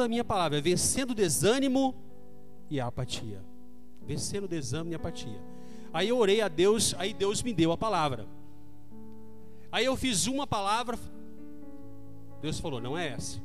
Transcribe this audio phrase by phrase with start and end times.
[0.00, 1.94] da minha palavra vencendo o desânimo
[2.68, 3.42] e a apatia.
[4.02, 5.40] Vencendo o desânimo e a apatia.
[5.92, 8.26] Aí eu orei a Deus, aí Deus me deu a palavra.
[9.72, 10.98] Aí eu fiz uma palavra,
[12.40, 13.40] Deus falou: não é essa.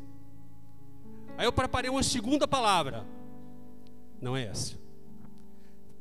[1.38, 3.06] Aí eu preparei uma segunda palavra,
[4.22, 4.78] não é essa.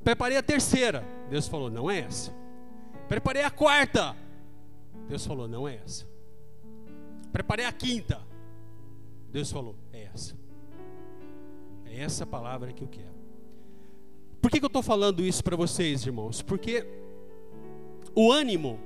[0.02, 2.32] Preparei a terceira, Deus falou: não é essa.
[3.08, 4.16] Preparei a quarta,
[5.08, 6.06] Deus falou: não é essa.
[7.32, 8.20] Preparei a quinta,
[9.30, 10.43] Deus falou: é essa.
[11.94, 13.14] É essa palavra que eu quero.
[14.42, 16.42] Por que, que eu estou falando isso para vocês, irmãos?
[16.42, 16.84] Porque
[18.16, 18.80] o ânimo,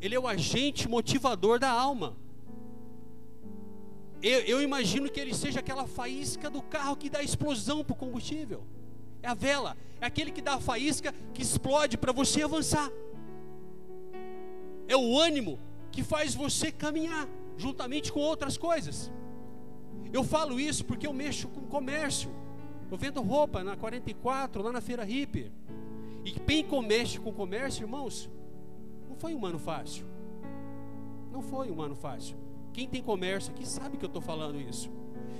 [0.00, 2.16] ele é o agente motivador da alma.
[4.22, 7.96] Eu, eu, imagino que ele seja aquela faísca do carro que dá explosão para o
[7.96, 8.62] combustível.
[9.20, 12.88] É a vela, é aquele que dá a faísca que explode para você avançar.
[14.86, 15.58] É o ânimo
[15.90, 19.10] que faz você caminhar juntamente com outras coisas.
[20.12, 22.30] Eu falo isso porque eu mexo com comércio.
[22.90, 25.50] Eu vendo roupa na 44, lá na feira hippie.
[26.24, 28.30] E quem mexe com comércio, irmãos,
[29.08, 30.06] não foi um ano fácil.
[31.30, 32.36] Não foi um ano fácil.
[32.72, 34.90] Quem tem comércio aqui sabe que eu estou falando isso.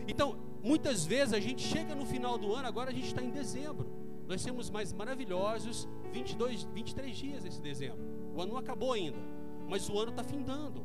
[0.08, 3.30] Então, muitas vezes a gente chega no final do ano, agora a gente está em
[3.30, 3.90] dezembro.
[4.28, 7.98] Nós temos mais maravilhosos 22, 23 dias esse dezembro.
[8.34, 9.18] O ano não acabou ainda,
[9.68, 10.84] mas o ano está findando.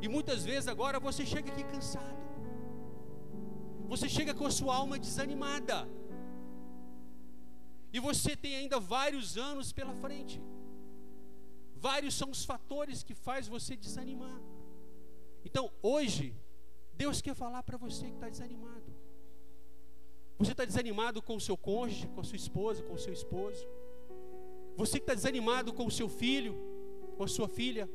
[0.00, 2.29] E muitas vezes agora você chega aqui cansado.
[3.92, 5.78] Você chega com a sua alma desanimada.
[7.92, 10.40] E você tem ainda vários anos pela frente.
[11.74, 14.40] Vários são os fatores que faz você desanimar.
[15.44, 16.36] Então, hoje,
[16.94, 18.94] Deus quer falar para você que está desanimado.
[20.38, 23.66] Você está desanimado com o seu cônjuge, com a sua esposa, com o seu esposo.
[24.76, 26.54] Você que está desanimado com o seu filho,
[27.16, 27.90] com a sua filha.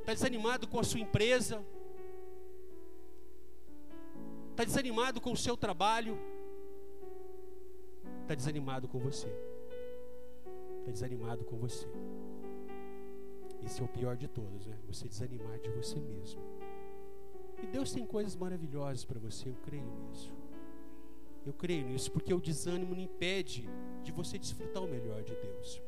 [0.00, 1.64] Está desanimado com a sua empresa.
[4.56, 6.18] Está desanimado com o seu trabalho.
[8.22, 9.28] Está desanimado com você.
[10.78, 11.86] Está desanimado com você.
[13.62, 14.78] Esse é o pior de todos, né?
[14.86, 16.40] Você desanimar de você mesmo.
[17.62, 20.32] E Deus tem coisas maravilhosas para você, eu creio nisso.
[21.44, 23.68] Eu creio nisso porque o desânimo não impede
[24.02, 25.82] de você desfrutar o melhor de Deus.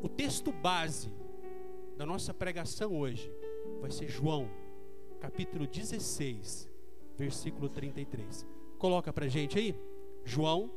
[0.00, 1.10] O texto base
[1.96, 3.28] da nossa pregação hoje
[3.80, 4.48] vai ser João,
[5.18, 6.67] capítulo 16,
[7.18, 8.46] versículo 33.
[8.78, 9.74] Coloca para gente aí,
[10.24, 10.70] João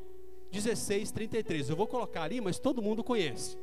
[0.52, 1.69] 16, 33.
[1.69, 3.57] Eu vou colocar ali, mas todo mundo conhece.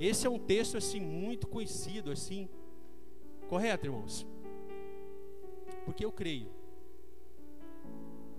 [0.00, 2.48] Esse é um texto assim muito conhecido, assim,
[3.48, 4.26] correto, irmãos?
[5.84, 6.50] Porque eu creio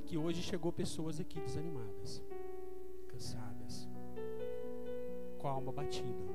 [0.06, 2.22] que hoje chegou pessoas aqui desanimadas,
[3.08, 3.88] cansadas,
[5.38, 6.30] com a alma batida.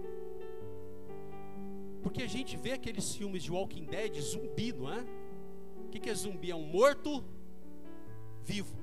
[2.03, 5.05] Porque a gente vê aqueles filmes de Walking Dead, zumbi, não é?
[5.95, 6.51] O que é zumbi?
[6.51, 7.23] É um morto
[8.43, 8.75] vivo.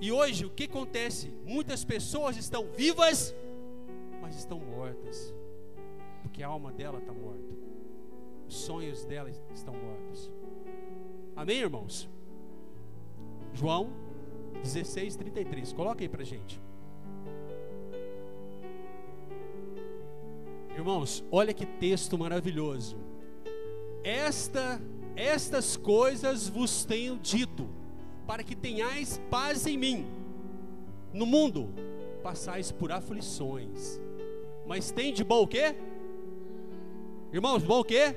[0.00, 1.32] E hoje o que acontece?
[1.44, 3.34] Muitas pessoas estão vivas
[4.26, 5.32] mas estão mortas,
[6.20, 7.54] porque a alma dela está morta,
[8.48, 10.32] os sonhos dela estão mortos.
[11.36, 12.08] Amém, irmãos?
[13.54, 13.92] João
[14.64, 15.72] 16, 33.
[15.72, 16.60] Coloca aí para gente.
[20.74, 22.96] Irmãos, olha que texto maravilhoso.
[24.02, 24.82] Esta,
[25.16, 27.68] estas coisas vos tenho dito,
[28.26, 30.06] para que tenhais paz em mim.
[31.12, 31.72] No mundo
[32.22, 34.00] passais por aflições,
[34.66, 35.74] mas tem de bom o quê?
[37.32, 38.14] Irmãos, bom o quê?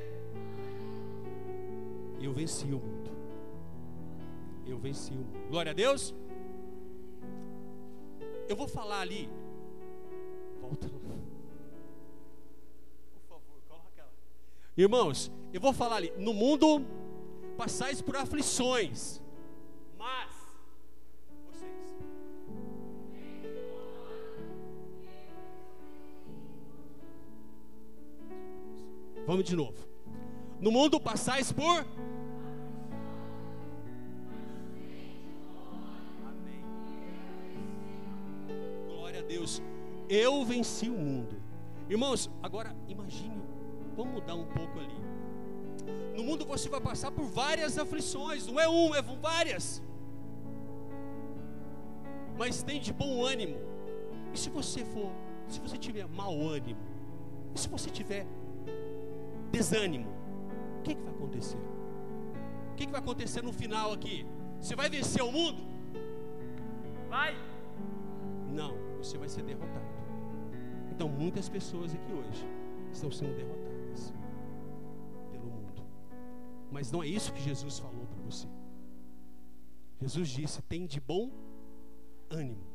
[2.21, 3.11] Eu venci o mundo.
[4.67, 5.47] Eu venci o mundo.
[5.49, 6.13] Glória a Deus.
[8.47, 9.29] Eu vou falar ali.
[10.59, 10.89] Volta.
[10.89, 10.99] Por
[13.27, 14.11] favor, coloca ela.
[14.75, 16.13] Irmãos, eu vou falar ali.
[16.17, 16.85] No mundo
[17.57, 19.21] passais por aflições.
[19.97, 20.29] Mas
[29.29, 29.77] Vamos de novo.
[30.59, 31.85] No mundo passais por.
[36.25, 36.63] Amém.
[38.87, 39.61] Glória a Deus.
[40.09, 41.39] Eu venci o mundo.
[41.87, 43.39] Irmãos, agora imagine,
[43.95, 44.95] vamos mudar um pouco ali.
[46.15, 49.81] No mundo você vai passar por várias aflições, não é um, é várias.
[52.37, 53.57] Mas tem de bom ânimo.
[54.33, 55.11] E se você for,
[55.47, 56.79] se você tiver mau ânimo,
[57.55, 58.25] e se você tiver
[59.51, 60.09] desânimo,
[60.79, 61.57] o que, que vai acontecer?
[62.71, 64.25] O que, que vai acontecer no final aqui?
[64.59, 65.61] Você vai vencer o mundo?
[67.09, 67.35] Vai?
[68.49, 69.87] Não, você vai ser derrotado.
[70.91, 72.45] Então, muitas pessoas aqui hoje
[72.91, 73.68] estão sendo derrotadas
[76.71, 78.47] Mas não é isso que Jesus falou para você.
[80.01, 81.31] Jesus disse: tem de bom
[82.29, 82.65] ânimo.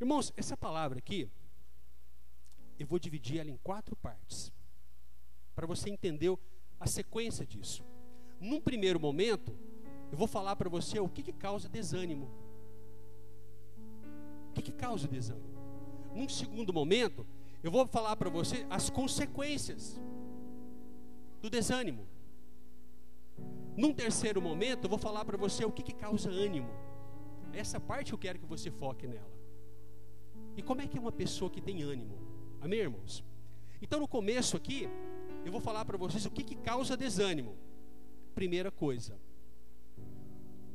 [0.00, 1.30] Irmãos, essa palavra aqui,
[2.78, 4.52] eu vou dividir ela em quatro partes,
[5.54, 6.36] para você entender
[6.78, 7.84] a sequência disso.
[8.40, 9.56] Num primeiro momento,
[10.10, 12.30] eu vou falar para você o que, que causa desânimo.
[14.50, 15.54] O que, que causa desânimo?
[16.14, 17.26] Num segundo momento,
[17.62, 20.00] eu vou falar para você as consequências
[21.40, 22.06] do desânimo.
[23.76, 26.70] Num terceiro momento, eu vou falar para você o que, que causa ânimo.
[27.52, 29.32] Essa parte eu quero que você foque nela.
[30.56, 32.16] E como é que é uma pessoa que tem ânimo?
[32.60, 33.24] Amém, irmãos?
[33.82, 34.88] Então, no começo aqui,
[35.44, 37.56] eu vou falar para vocês o que, que causa desânimo.
[38.34, 39.18] Primeira coisa,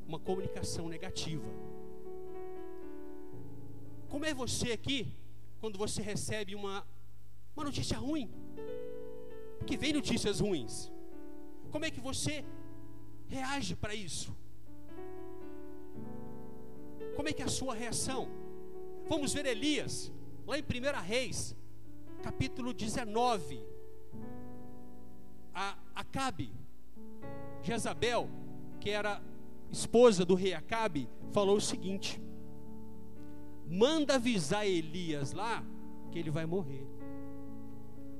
[0.07, 1.47] uma comunicação negativa.
[4.09, 5.07] Como é você aqui,
[5.59, 6.85] quando você recebe uma,
[7.55, 8.29] uma notícia ruim?
[9.57, 10.91] Porque vem notícias ruins.
[11.71, 12.43] Como é que você
[13.29, 14.35] reage para isso?
[17.15, 18.27] Como é que é a sua reação?
[19.07, 20.11] Vamos ver Elias,
[20.45, 21.55] lá em 1 Reis,
[22.23, 23.63] capítulo 19.
[25.53, 26.51] A Acabe,
[27.61, 28.29] Jezabel,
[28.79, 29.21] que era
[29.71, 32.21] esposa do rei Acabe, falou o seguinte:
[33.67, 35.63] manda avisar Elias lá
[36.11, 36.87] que ele vai morrer.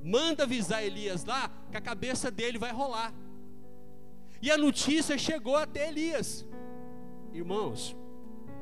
[0.03, 3.13] Manda avisar Elias lá que a cabeça dele vai rolar.
[4.41, 6.45] E a notícia chegou até Elias.
[7.33, 7.95] Irmãos,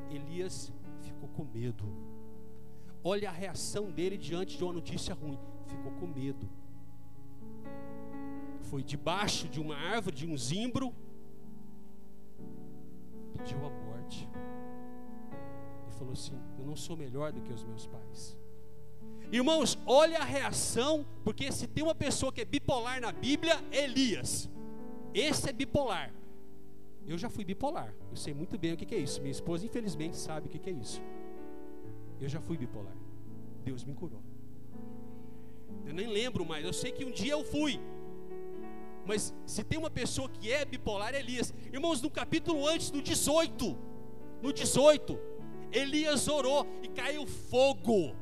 [0.09, 1.85] Elias ficou com medo.
[3.03, 5.39] Olha a reação dele diante de uma notícia ruim.
[5.67, 6.49] Ficou com medo.
[8.61, 10.93] Foi debaixo de uma árvore, de um zimbro.
[13.33, 14.27] Pediu a morte.
[15.87, 18.37] E falou assim: Eu não sou melhor do que os meus pais.
[19.31, 23.83] Irmãos, olha a reação, porque se tem uma pessoa que é bipolar na Bíblia, é
[23.83, 24.49] Elias.
[25.13, 26.13] Esse é bipolar.
[27.07, 27.93] Eu já fui bipolar.
[28.11, 29.21] Eu sei muito bem o que é isso.
[29.21, 31.01] Minha esposa, infelizmente, sabe o que é isso.
[32.19, 32.95] Eu já fui bipolar.
[33.63, 34.21] Deus me curou.
[35.85, 36.65] Eu nem lembro mais.
[36.65, 37.79] Eu sei que um dia eu fui.
[39.05, 41.53] Mas se tem uma pessoa que é bipolar, é Elias.
[41.71, 43.77] Irmãos, no capítulo antes, no 18.
[44.41, 45.17] No 18.
[45.71, 48.15] Elias orou e caiu fogo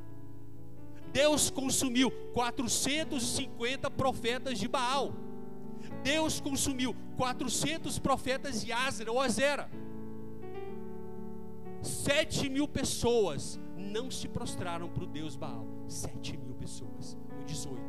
[1.15, 5.13] Deus consumiu 450 profetas de Baal.
[6.05, 9.67] Deus consumiu 400 profetas de Azera ou Azera.
[11.81, 15.65] Sete mil pessoas não se prostraram para o Deus Baal.
[15.87, 17.17] Sete mil pessoas.
[17.35, 17.81] No 18,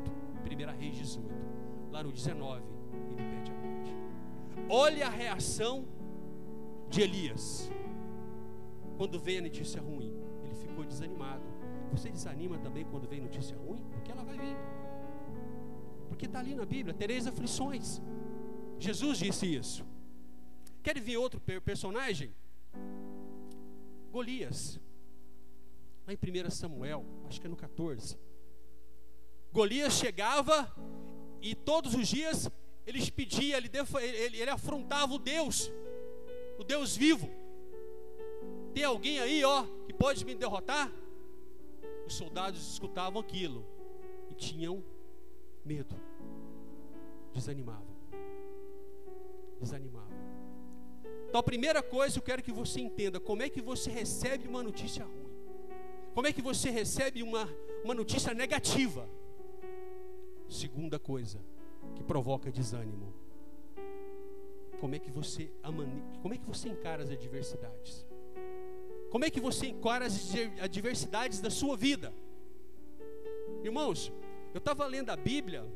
[0.44, 1.28] 1 Reis 18.
[1.90, 2.62] Lá no 19,
[3.10, 3.94] ele pede a morte.
[4.70, 5.84] Olha a reação
[6.88, 7.70] de Elias.
[8.96, 11.44] Quando veio a notícia ruim, ele ficou desanimado.
[11.92, 13.84] Você desanima também quando vem notícia ruim?
[13.90, 14.56] Porque ela vai vir.
[16.16, 18.00] Porque está ali na Bíblia, tereis aflições.
[18.78, 19.84] Jesus disse isso.
[20.82, 22.34] Quer ver outro personagem?
[24.10, 24.80] Golias.
[26.06, 28.18] Lá em 1 Samuel, acho que é no 14.
[29.52, 30.74] Golias chegava
[31.42, 32.50] e todos os dias
[32.86, 33.70] eles pediam, ele,
[34.00, 35.70] ele, ele afrontava o Deus,
[36.58, 37.28] o Deus vivo.
[38.72, 40.90] Tem alguém aí, ó, que pode me derrotar?
[42.06, 43.66] os soldados escutavam aquilo
[44.30, 44.82] e tinham
[45.66, 45.94] medo,
[47.34, 47.96] desanimavam.
[49.60, 50.16] Desanimavam.
[51.28, 54.62] Então, a primeira coisa eu quero que você entenda: como é que você recebe uma
[54.62, 55.26] notícia ruim?
[56.14, 57.48] Como é que você recebe uma,
[57.84, 59.08] uma notícia negativa?
[60.48, 61.44] Segunda coisa
[61.94, 63.12] que provoca desânimo.
[64.80, 65.50] Como é que você
[66.22, 68.06] como é que você encara as adversidades?
[69.10, 72.12] Como é que você encara as adversidades da sua vida?
[73.64, 74.12] Irmãos,
[74.56, 75.66] eu estava lendo a Bíblia,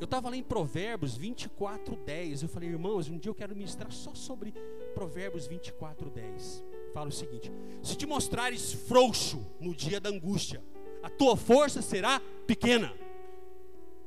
[0.00, 2.42] eu estava lendo Provérbios 24, 10.
[2.42, 4.52] Eu falei, irmãos, um dia eu quero ministrar só sobre
[4.92, 6.64] Provérbios 24, 10.
[6.92, 10.60] Fala o seguinte: se te mostrares frouxo no dia da angústia,
[11.00, 12.92] a tua força será pequena.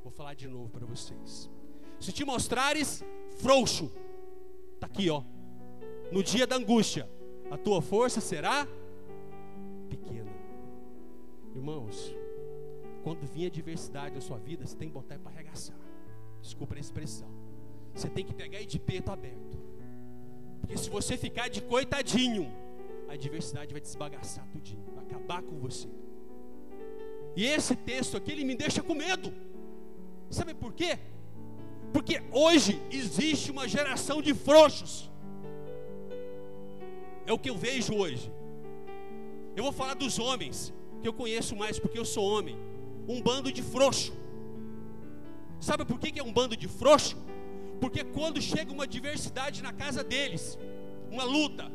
[0.04, 1.50] Vou falar de novo para vocês.
[2.02, 3.02] Se te mostrares
[3.38, 3.90] frouxo,
[4.74, 5.24] está aqui, ó,
[6.12, 7.10] no dia da angústia,
[7.50, 8.68] a tua força será
[9.90, 10.34] pequena.
[11.56, 12.19] Irmãos,
[13.04, 15.76] quando vir adversidade na sua vida, você tem que botar para arregaçar.
[16.42, 17.30] Desculpa a expressão.
[17.94, 19.58] Você tem que pegar e de peito aberto.
[20.62, 22.52] Porque se você ficar de coitadinho,
[23.08, 25.90] a adversidade vai desbagaçar tudinho, vai acabar com você.
[27.36, 29.34] E esse texto aqui, ele me deixa com medo.
[30.30, 31.00] Sabe por quê?
[31.92, 35.10] Porque hoje existe uma geração de frouxos
[37.30, 38.32] é o que eu vejo hoje.
[39.56, 42.58] Eu vou falar dos homens, que eu conheço mais porque eu sou homem.
[43.14, 44.14] Um bando de frouxo.
[45.60, 47.18] Sabe por que é um bando de frouxo?
[47.82, 50.58] Porque quando chega uma diversidade na casa deles,
[51.10, 51.72] uma luta,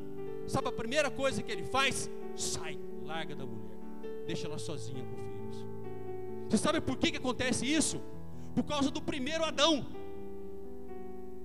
[0.47, 2.09] sabe a primeira coisa que ele faz?
[2.37, 3.77] Sai, larga da mulher,
[4.27, 5.67] deixa ela sozinha com filhos.
[6.49, 8.01] Você sabe por que, que acontece isso?
[8.55, 9.85] Por causa do primeiro Adão.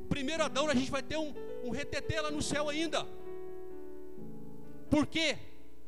[0.08, 3.08] Primeiro Adão, a gente vai ter um, um retetê lá no céu ainda.
[4.90, 5.38] Porque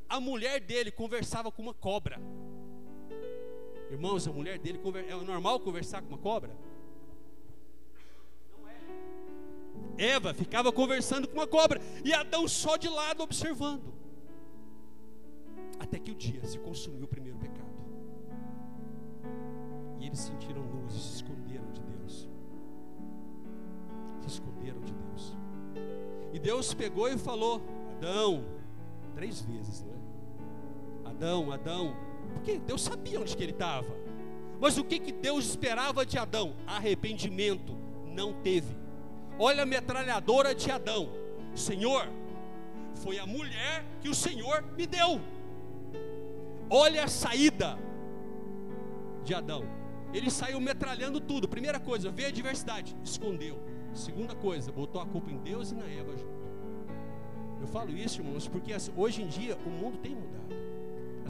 [0.09, 2.19] a mulher dele conversava com uma cobra.
[3.91, 6.55] Irmãos, a mulher dele é normal conversar com uma cobra?
[8.57, 10.11] Não é.
[10.11, 13.93] Eva ficava conversando com uma cobra e Adão só de lado observando.
[15.77, 17.69] Até que o dia se consumiu o primeiro pecado.
[19.99, 22.29] E eles sentiram luz e se esconderam de Deus.
[24.21, 25.35] Se esconderam de Deus.
[26.31, 27.61] E Deus pegou e falou:
[27.97, 28.45] Adão,
[29.15, 31.09] três vezes, não é?
[31.09, 31.93] Adão, Adão,
[32.33, 33.95] porque Deus sabia onde que ele estava.
[34.59, 36.55] Mas o que, que Deus esperava de Adão?
[36.67, 37.77] Arrependimento.
[38.05, 38.75] Não teve.
[39.39, 41.09] Olha a metralhadora de Adão.
[41.55, 42.07] Senhor,
[42.95, 45.19] foi a mulher que o Senhor me deu.
[46.69, 47.77] Olha a saída
[49.23, 49.63] de Adão.
[50.13, 51.47] Ele saiu metralhando tudo.
[51.47, 53.59] Primeira coisa, veio a adversidade, escondeu.
[53.93, 56.41] Segunda coisa, botou a culpa em Deus e na Eva junto.
[57.59, 60.60] Eu falo isso, irmãos, porque hoje em dia o mundo tem mudado.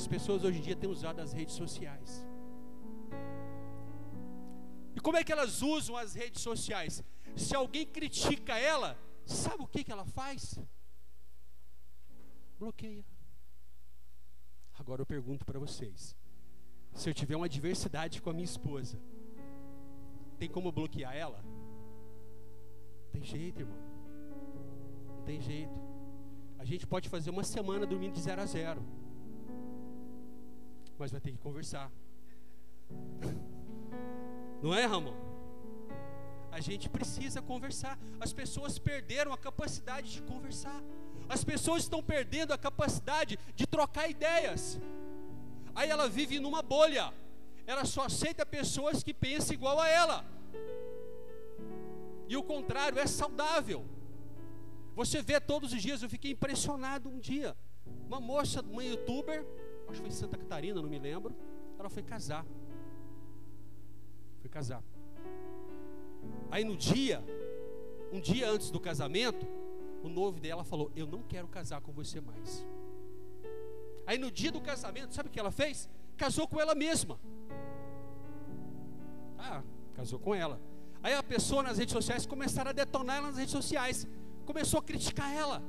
[0.02, 2.26] As pessoas hoje em dia têm usado as redes sociais.
[4.96, 7.04] E como é que elas usam as redes sociais?
[7.36, 10.60] Se alguém critica ela, sabe o que, que ela faz?
[12.58, 13.06] Bloqueia.
[14.80, 16.16] Agora eu pergunto para vocês:
[16.94, 19.00] se eu tiver uma adversidade com a minha esposa,
[20.40, 21.46] tem como bloquear ela?
[23.12, 23.78] Tem jeito, irmão.
[25.10, 25.80] Não tem jeito.
[26.58, 28.84] A gente pode fazer uma semana dormindo de zero a zero
[31.02, 31.92] mas vai ter que conversar.
[34.62, 35.16] Não é, Ramon?
[36.52, 37.98] A gente precisa conversar.
[38.20, 40.80] As pessoas perderam a capacidade de conversar.
[41.28, 44.80] As pessoas estão perdendo a capacidade de trocar ideias.
[45.74, 47.12] Aí ela vive numa bolha.
[47.66, 50.24] Ela só aceita pessoas que pensam igual a ela.
[52.28, 53.84] E o contrário é saudável.
[54.94, 57.58] Você vê todos os dias, eu fiquei impressionado um dia.
[58.08, 59.44] Uma moça, uma youtuber,
[59.92, 61.36] acho que foi em Santa Catarina, não me lembro.
[61.78, 62.46] Ela foi casar.
[64.40, 64.84] Foi casar.
[66.50, 67.24] Aí no dia,
[68.12, 69.46] um dia antes do casamento,
[70.04, 72.66] o noivo dela falou: Eu não quero casar com você mais.
[74.06, 75.90] Aí no dia do casamento, sabe o que ela fez?
[76.18, 77.20] Casou com ela mesma.
[79.38, 79.64] Ah,
[79.96, 80.60] casou com ela.
[81.04, 84.08] Aí a pessoa nas redes sociais começaram a detonar ela nas redes sociais.
[84.46, 85.62] Começou a criticar ela.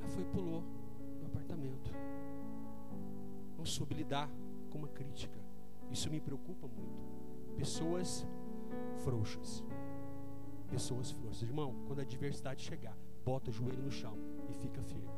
[0.00, 0.75] Ela foi e pulou
[3.66, 4.30] soube lidar
[4.70, 5.38] com uma crítica.
[5.90, 7.02] Isso me preocupa muito.
[7.56, 8.26] Pessoas
[9.02, 9.64] frouxas.
[10.68, 11.42] Pessoas frouxas.
[11.42, 14.16] Irmão, quando a adversidade chegar, bota o joelho no chão
[14.48, 15.08] e fica firme.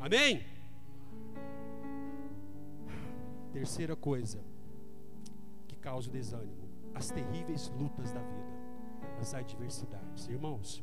[0.00, 0.44] Amém?
[3.52, 4.42] Terceira coisa
[5.68, 8.52] que causa o desânimo: as terríveis lutas da vida,
[9.20, 10.28] as adversidades.
[10.28, 10.82] Irmãos,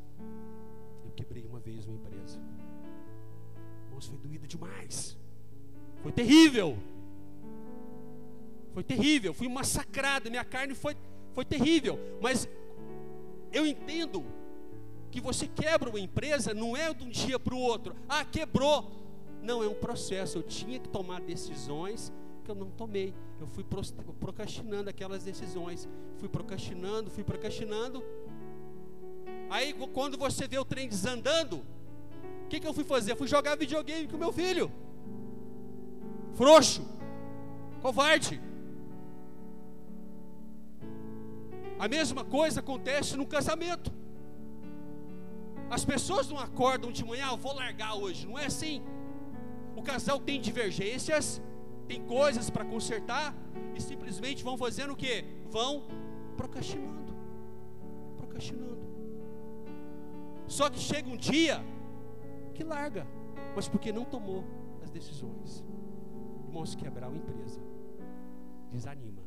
[1.04, 2.40] eu quebrei uma vez uma empresa.
[3.86, 5.18] Irmãos, foi doído demais.
[6.02, 6.78] Foi terrível.
[8.74, 9.34] Foi terrível.
[9.34, 10.30] Fui massacrado.
[10.30, 10.96] Minha carne foi,
[11.34, 12.00] foi terrível.
[12.22, 12.48] Mas
[13.52, 14.26] eu entendo
[15.12, 17.96] que você quebra uma empresa não é de um dia para o outro.
[18.08, 18.92] Ah, quebrou.
[19.42, 20.38] Não, é um processo.
[20.38, 22.12] Eu tinha que tomar decisões
[22.44, 23.14] que eu não tomei.
[23.40, 23.66] Eu fui
[24.20, 25.88] procrastinando aquelas decisões.
[26.18, 28.04] Fui procrastinando, fui procrastinando.
[29.50, 31.58] Aí quando você vê o trem desandando,
[32.46, 33.16] o que, que eu fui fazer?
[33.16, 34.72] Fui jogar videogame com meu filho
[36.36, 36.86] frouxo,
[37.82, 38.42] covarde.
[41.78, 43.92] A mesma coisa acontece no casamento.
[45.70, 48.82] As pessoas não acordam de manhã, ah, eu vou largar hoje, não é assim.
[49.76, 51.42] O casal tem divergências,
[51.88, 53.34] tem coisas para consertar
[53.76, 55.24] e simplesmente vão fazendo o que?
[55.50, 55.84] Vão
[56.36, 57.14] procrastinando.
[58.18, 58.80] Procrastinando.
[60.48, 61.64] Só que chega um dia
[62.56, 63.08] que larga,
[63.56, 64.44] mas porque não tomou
[64.84, 65.64] as decisões.
[66.50, 67.62] Irmãos, quebrar uma empresa
[68.72, 69.22] desanima.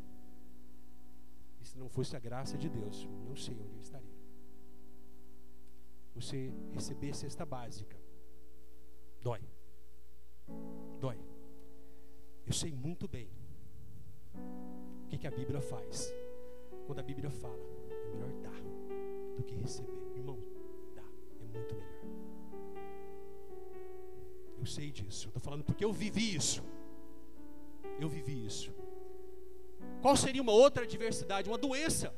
[1.60, 4.18] E se não fosse a graça de Deus, não sei onde eu estaria.
[6.16, 7.96] Você receber cesta básica
[9.20, 9.40] dói.
[10.98, 11.16] Dói.
[12.44, 13.30] Eu sei muito bem
[15.04, 16.12] o que, que a Bíblia faz.
[16.86, 18.60] Quando a Bíblia fala, é melhor dar
[19.36, 19.92] do que receber.
[20.16, 20.40] Irmão,
[20.96, 21.04] dá,
[21.40, 22.02] é muito melhor.
[24.58, 25.26] Eu sei disso.
[25.26, 26.71] Eu estou falando porque eu vivi isso.
[28.02, 28.70] Eu vivi isso.
[30.02, 31.48] Qual seria uma outra adversidade?
[31.48, 32.12] Uma doença.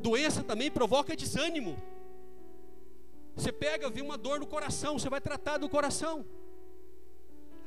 [0.00, 1.76] Doença também provoca desânimo.
[3.36, 6.24] Você pega, vê uma dor no coração, você vai tratar do coração.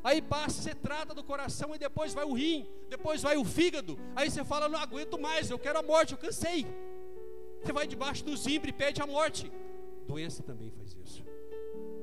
[0.04, 4.00] Aí passa, você trata do coração e depois vai o rim, depois vai o fígado.
[4.16, 6.66] Aí você fala, não aguento mais, eu quero a morte, eu cansei.
[7.62, 9.52] Você vai debaixo do zimbre e pede a morte.
[10.08, 11.24] Doença também faz isso.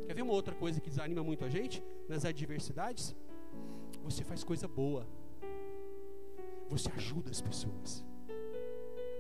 [0.06, 3.16] Quer ver uma outra coisa que desanima muito a gente nas adversidades?
[4.04, 5.06] Você faz coisa boa.
[6.68, 8.04] Você ajuda as pessoas.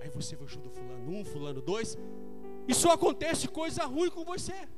[0.00, 1.96] Aí você ajuda fulano um, fulano dois,
[2.68, 4.68] e só acontece coisa ruim com você.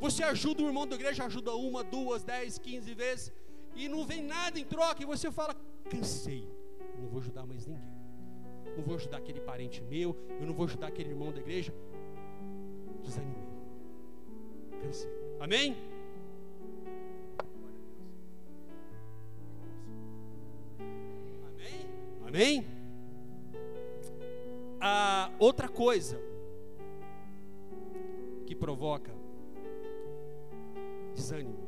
[0.00, 3.32] Você ajuda o irmão da igreja, ajuda uma, duas, dez, quinze vezes,
[3.74, 5.54] e não vem nada em troca, e você fala:
[5.90, 6.46] cansei,
[6.98, 7.96] não vou ajudar mais ninguém.
[8.76, 11.72] Não vou ajudar aquele parente meu, eu não vou ajudar aquele irmão da igreja.
[13.02, 13.48] Desanimei.
[14.82, 15.10] Cansei.
[15.40, 15.97] Amém?
[22.28, 22.62] Amém?
[24.78, 26.20] Ah, outra coisa
[28.46, 29.10] que provoca
[31.14, 31.58] desânimo,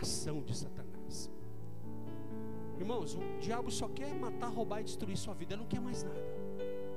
[0.00, 1.30] ação de Satanás.
[2.78, 6.02] Irmãos, o diabo só quer matar, roubar e destruir sua vida, ele não quer mais
[6.02, 6.24] nada.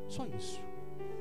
[0.07, 0.61] Só isso.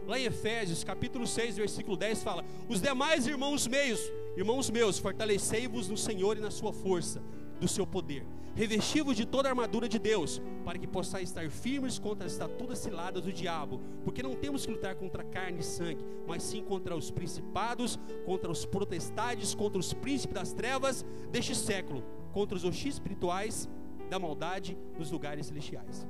[0.07, 4.00] Lá em Efésios, capítulo 6, versículo 10 fala: "Os demais irmãos meus,
[4.37, 7.21] irmãos meus, fortalecei-vos no Senhor e na sua força
[7.61, 8.25] do seu poder.
[8.54, 12.78] Revesti-vos de toda a armadura de Deus, para que possais estar firmes contra as estaturas
[12.78, 16.94] ciladas do diabo, porque não temos que lutar contra carne e sangue, mas sim contra
[16.94, 22.94] os principados, contra os protestades, contra os príncipes das trevas deste século, contra os hostis
[22.94, 23.68] espirituais
[24.08, 26.06] da maldade nos lugares celestiais.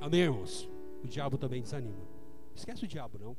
[0.00, 0.68] Amém, irmãos?
[1.04, 2.02] O diabo também desanima.
[2.56, 3.36] Esquece o diabo, não.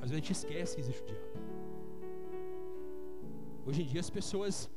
[0.00, 1.27] Às vezes a gente esquece que existe o diabo.
[3.68, 4.70] Hoje em dia as pessoas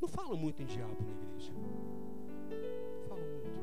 [0.00, 1.52] não falam muito em diabo na igreja.
[1.52, 3.60] Não falam muito.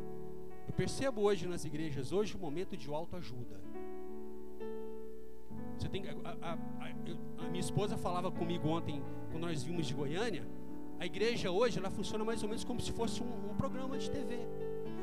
[0.67, 3.59] Eu percebo hoje nas igrejas, hoje, o momento de autoajuda.
[5.75, 9.93] Você tem, a, a, a, a, minha esposa falava comigo ontem, quando nós vimos de
[9.95, 10.47] Goiânia,
[10.99, 14.11] a igreja hoje ela funciona mais ou menos como se fosse um, um programa de
[14.11, 14.37] TV,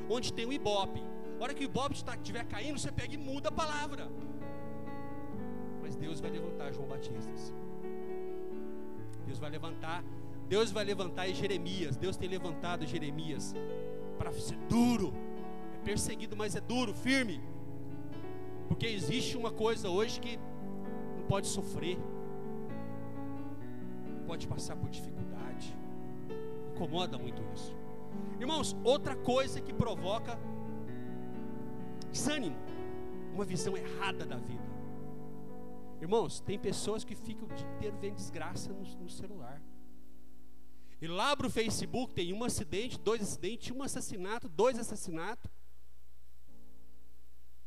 [0.09, 1.03] onde tem o Ibope.
[1.41, 4.09] A hora que o Ibope estiver caindo, você pega e muda a palavra.
[5.83, 7.60] Mas Deus vai levantar João Batista.
[9.31, 10.05] Deus vai levantar,
[10.49, 11.97] Deus vai levantar Jeremias.
[11.97, 13.55] Deus tem levantado Jeremias
[14.19, 15.13] para ser duro.
[15.73, 17.41] É perseguido, mas é duro, firme.
[18.67, 20.37] Porque existe uma coisa hoje que
[21.17, 21.97] não pode sofrer,
[24.27, 25.77] pode passar por dificuldade.
[26.75, 27.73] Incomoda muito isso.
[28.41, 30.37] Irmãos, outra coisa que provoca
[32.11, 32.57] desânimo,
[33.33, 34.70] uma visão errada da vida.
[36.01, 39.61] Irmãos, tem pessoas que ficam o dia inteiro vendo desgraça no, no celular.
[41.01, 45.51] E lá para o Facebook tem um acidente, dois acidentes, um assassinato, dois assassinatos.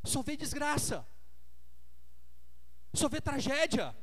[0.02, 1.06] Só vê desgraça.
[2.92, 3.96] Só vê tragédia.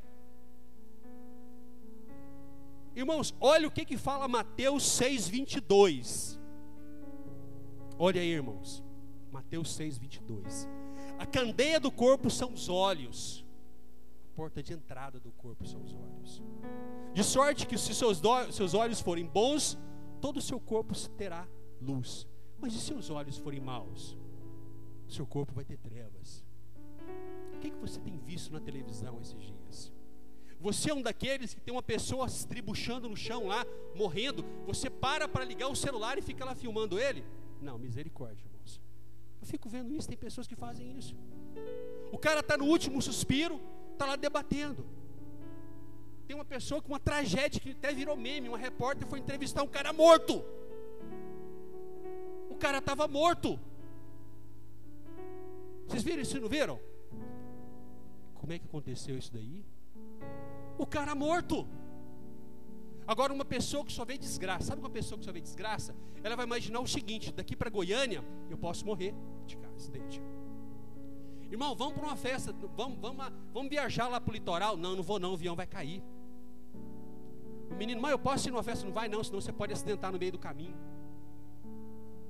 [2.96, 6.40] Irmãos, olha o que, que fala Mateus 6, 22.
[7.98, 8.84] Olha aí, irmãos.
[9.32, 10.68] Mateus 6, 22.
[11.18, 13.46] A candeia do corpo são os olhos
[14.42, 16.42] porta de entrada do corpo são os olhos.
[17.14, 18.20] De sorte que se seus,
[18.52, 19.78] seus olhos forem bons,
[20.20, 21.48] todo o seu corpo terá
[21.80, 22.28] luz.
[22.58, 24.18] Mas se seus olhos forem maus,
[25.08, 26.44] seu corpo vai ter trevas.
[27.54, 29.94] O que, que você tem visto na televisão esses dias?
[30.60, 33.64] Você é um daqueles que tem uma pessoa se tribuchando no chão lá,
[33.96, 34.44] morrendo.
[34.66, 37.24] Você para para ligar o celular e fica lá filmando ele?
[37.62, 38.82] Não, misericórdia, irmãos.
[39.40, 41.16] Eu fico vendo isso, tem pessoas que fazem isso.
[42.12, 43.62] O cara está no último suspiro,
[43.94, 44.86] está lá debatendo.
[46.28, 48.48] Tem uma pessoa com uma tragédia que até virou meme.
[48.48, 50.44] Uma repórter foi entrevistar um cara morto.
[52.50, 53.60] O cara estava morto.
[55.88, 56.40] Vocês viram isso?
[56.40, 56.80] Não viram?
[58.36, 59.66] Como é que aconteceu isso daí?
[60.78, 61.68] O cara morto.
[63.06, 65.94] Agora, uma pessoa que só vê desgraça, sabe uma pessoa que só vê desgraça?
[66.24, 69.14] Ela vai imaginar o seguinte: daqui para Goiânia, eu posso morrer
[69.46, 70.22] de acidente.
[71.52, 74.78] Irmão, vamos para uma festa, vamos, vamos, vamos viajar lá para o litoral.
[74.78, 76.02] Não, não vou não, o avião vai cair.
[77.70, 78.86] O menino, mas eu posso ir numa festa?
[78.86, 80.78] Não vai não, senão você pode acidentar no meio do caminho.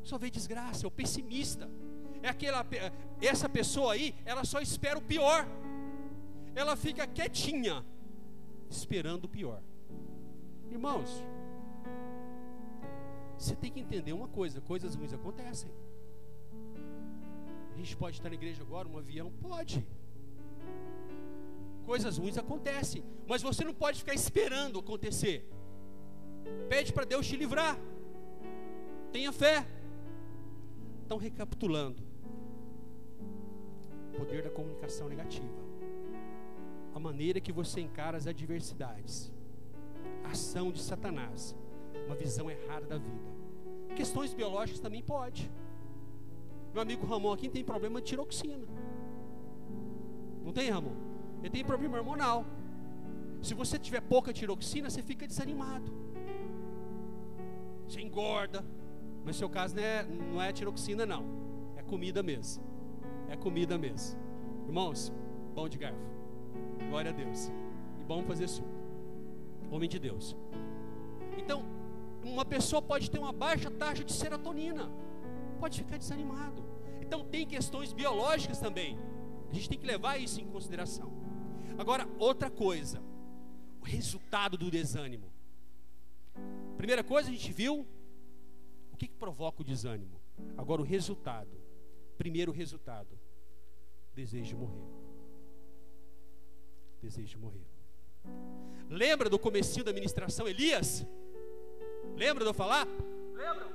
[0.02, 1.70] Só vê desgraça, é o pessimista.
[2.24, 2.66] É aquela,
[3.22, 5.48] essa pessoa aí, ela só espera o pior.
[6.56, 7.86] Ela fica quietinha,
[8.72, 9.62] esperando o pior.
[10.72, 11.24] Irmãos,
[13.38, 15.70] você tem que entender uma coisa: coisas ruins acontecem
[17.78, 19.32] gente pode estar na igreja agora, um avião?
[19.42, 19.86] Pode.
[21.86, 25.50] Coisas ruins acontecem, mas você não pode ficar esperando acontecer.
[26.70, 27.78] Pede para Deus te livrar.
[29.12, 29.66] Tenha fé.
[31.06, 32.02] Então, recapitulando:
[34.14, 35.62] o poder da comunicação negativa.
[36.94, 39.32] a maneira que você encara as adversidades,
[40.26, 41.56] a ação de Satanás,
[42.06, 43.32] uma visão errada da vida.
[43.96, 45.50] Questões biológicas também pode.
[46.74, 48.66] Meu amigo Ramon aqui tem problema de tiroxina.
[50.44, 50.96] Não tem, Ramon?
[51.40, 52.46] Ele tem problema hormonal.
[53.42, 55.92] Se você tiver pouca tiroxina, você fica desanimado.
[57.88, 58.64] Você engorda.
[59.26, 61.26] Mas seu caso não é, não é tiroxina, não.
[61.76, 62.64] É comida mesmo.
[63.30, 64.20] É comida mesmo.
[64.68, 65.12] Irmãos,
[65.54, 66.00] bom de garfo.
[66.90, 67.52] Glória a Deus.
[68.00, 68.70] E bom fazer suco.
[69.70, 70.36] Homem de Deus.
[71.38, 71.64] Então,
[72.24, 74.90] uma pessoa pode ter uma baixa taxa de serotonina.
[75.62, 76.64] Pode ficar desanimado.
[77.02, 78.98] Então, tem questões biológicas também.
[79.48, 81.14] A gente tem que levar isso em consideração.
[81.78, 83.00] Agora, outra coisa.
[83.80, 85.32] O resultado do desânimo.
[86.78, 87.86] Primeira coisa, a gente viu
[88.92, 90.20] o que, que provoca o desânimo.
[90.58, 91.56] Agora, o resultado.
[92.18, 93.20] Primeiro resultado:
[94.16, 94.88] desejo de morrer.
[97.00, 97.68] Desejo de morrer.
[98.90, 101.06] Lembra do comecinho da ministração Elias?
[102.16, 102.88] Lembra de eu falar?
[103.36, 103.68] Lembra?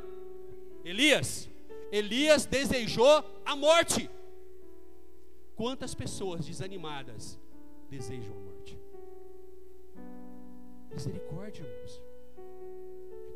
[0.84, 1.48] Elias.
[1.90, 4.10] Elias desejou a morte.
[5.54, 7.38] Quantas pessoas desanimadas
[7.88, 8.78] desejam a morte?
[10.90, 12.06] Misericórdia, irmãos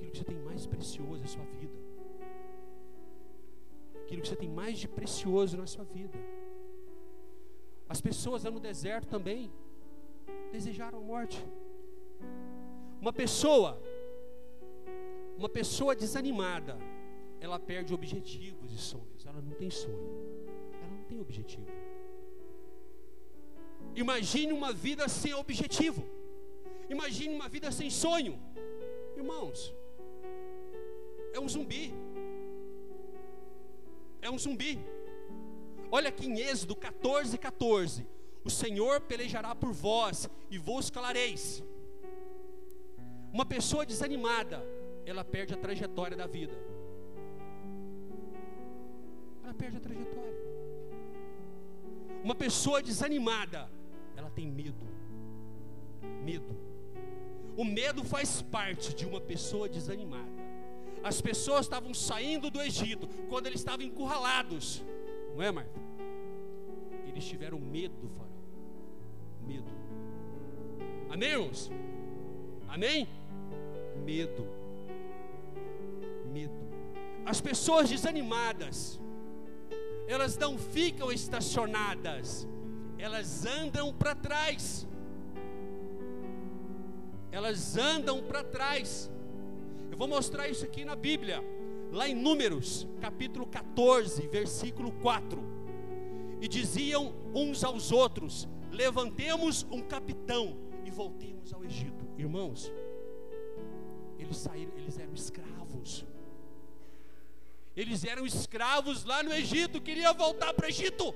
[0.00, 1.78] aquilo que você tem mais precioso na sua vida.
[4.02, 6.18] Aquilo que você tem mais de precioso na sua vida.
[7.88, 9.52] As pessoas lá no deserto também
[10.50, 11.44] desejaram a morte.
[13.00, 13.80] Uma pessoa,
[15.36, 16.76] uma pessoa desanimada,
[17.40, 19.24] ela perde objetivos e sonhos.
[19.26, 19.98] Ela não tem sonho.
[20.74, 21.66] Ela não tem objetivo.
[23.94, 26.04] Imagine uma vida sem objetivo.
[26.88, 28.38] Imagine uma vida sem sonho.
[29.16, 29.74] Irmãos,
[31.32, 31.92] é um zumbi.
[34.20, 34.78] É um zumbi.
[35.90, 38.06] Olha aqui em Êxodo 14, 14.
[38.44, 41.62] O Senhor pelejará por vós e vos calareis.
[43.32, 44.64] Uma pessoa desanimada,
[45.04, 46.69] ela perde a trajetória da vida.
[49.60, 50.40] Perde a trajetória.
[52.24, 53.70] Uma pessoa desanimada,
[54.16, 54.86] ela tem medo.
[56.24, 56.56] Medo.
[57.56, 60.30] O medo faz parte de uma pessoa desanimada.
[61.02, 64.82] As pessoas estavam saindo do Egito quando eles estavam encurralados.
[65.34, 65.80] Não é, Marta?
[67.06, 68.30] Eles tiveram medo do faraó.
[69.46, 69.70] Medo.
[71.10, 71.70] Amém, irmãos?
[72.68, 73.08] Amém?
[74.04, 74.46] Medo.
[76.32, 76.54] Medo.
[77.24, 78.99] As pessoas desanimadas,
[80.10, 82.44] elas não ficam estacionadas,
[82.98, 84.84] elas andam para trás.
[87.30, 89.08] Elas andam para trás.
[89.88, 91.40] Eu vou mostrar isso aqui na Bíblia,
[91.92, 95.40] lá em Números, capítulo 14, versículo 4.
[96.40, 102.04] E diziam uns aos outros: Levantemos um capitão e voltemos ao Egito.
[102.18, 102.72] Irmãos,
[104.18, 106.04] eles saíram, eles eram escravos.
[107.80, 111.06] Eles eram escravos lá no Egito, queria voltar para o Egito.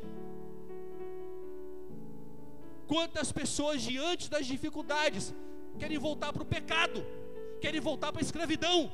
[2.93, 5.35] Quantas pessoas diante das dificuldades
[5.81, 7.01] querem voltar para o pecado?
[7.65, 8.93] querem voltar para a escravidão.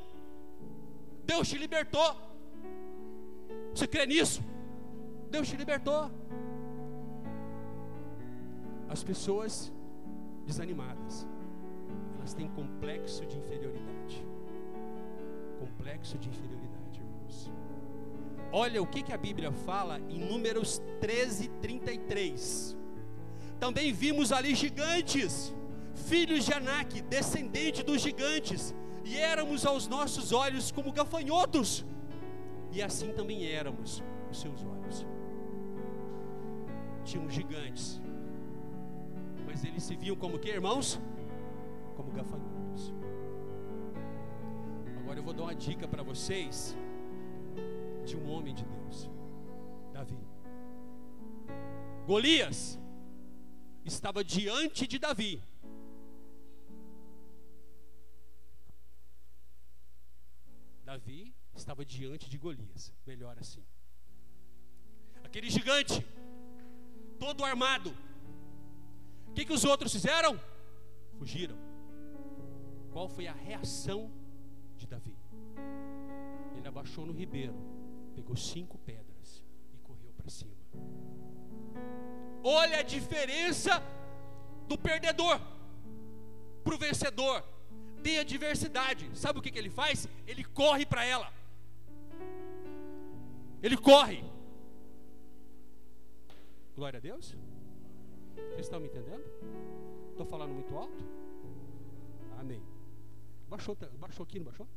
[1.25, 2.09] Deus te libertou.
[3.73, 4.41] Você crê nisso?
[5.29, 6.09] Deus te libertou.
[8.87, 9.53] As pessoas
[10.45, 11.27] desanimadas,
[12.15, 14.17] elas têm complexo de inferioridade.
[15.59, 17.51] Complexo de inferioridade, irmãos.
[18.51, 22.77] Olha o que, que a Bíblia fala em Números 13, 33.
[23.59, 25.53] Também vimos ali gigantes
[25.95, 31.85] filhos de Anak, descendente dos gigantes, e éramos aos nossos olhos como gafanhotos,
[32.71, 35.05] e assim também éramos os seus olhos.
[37.03, 38.01] Tinham gigantes,
[39.45, 40.99] mas eles se viam como que, irmãos?
[41.95, 42.93] Como gafanhotos.
[44.99, 46.77] Agora eu vou dar uma dica para vocês
[48.05, 49.09] de um homem de Deus,
[49.93, 50.17] Davi.
[52.05, 52.79] Golias
[53.85, 55.41] estava diante de Davi
[60.91, 62.93] Davi estava diante de Golias.
[63.07, 63.63] Melhor assim.
[65.23, 66.05] Aquele gigante,
[67.17, 67.95] todo armado.
[69.27, 70.37] O que, que os outros fizeram?
[71.17, 71.55] Fugiram.
[72.91, 74.11] Qual foi a reação
[74.75, 75.15] de Davi?
[76.57, 77.55] Ele abaixou no ribeiro,
[78.11, 79.43] pegou cinco pedras
[79.73, 80.51] e correu para cima.
[82.43, 83.81] Olha a diferença
[84.67, 85.39] do perdedor
[86.63, 87.43] para o vencedor
[88.01, 90.07] tem adversidade, sabe o que, que ele faz?
[90.27, 91.31] Ele corre para ela.
[93.61, 94.23] Ele corre.
[96.75, 97.37] Glória a Deus.
[98.35, 99.23] Vocês estão me entendendo?
[100.11, 101.03] Estou falando muito alto?
[102.39, 102.61] Amém.
[103.47, 104.67] Baixou, baixou aqui, não baixou?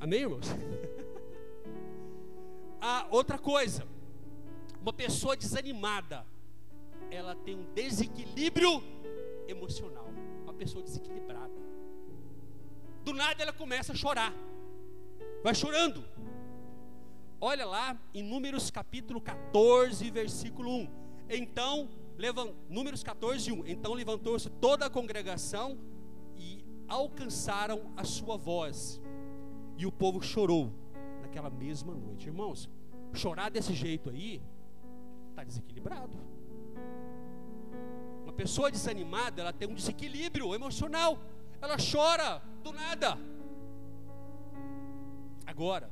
[0.00, 0.46] Amém, irmãos?
[2.86, 3.86] ah, outra coisa.
[4.78, 6.26] Uma pessoa desanimada,
[7.10, 8.82] ela tem um desequilíbrio
[9.48, 10.06] emocional.
[10.42, 11.54] Uma pessoa desequilibrada.
[13.02, 14.34] Do nada ela começa a chorar.
[15.42, 16.04] Vai chorando.
[17.40, 20.88] Olha lá em Números capítulo 14, versículo 1.
[21.30, 22.52] Então, levant...
[22.68, 23.66] Números 14, 1.
[23.66, 25.78] Então levantou-se toda a congregação
[26.36, 29.00] e alcançaram a sua voz.
[29.78, 30.70] E o povo chorou
[31.22, 32.26] naquela mesma noite.
[32.26, 32.68] Irmãos,
[33.14, 34.42] chorar desse jeito aí,
[35.30, 36.16] está desequilibrado.
[38.22, 41.18] Uma pessoa desanimada, ela tem um desequilíbrio emocional.
[41.60, 43.18] Ela chora do nada.
[45.46, 45.90] Agora,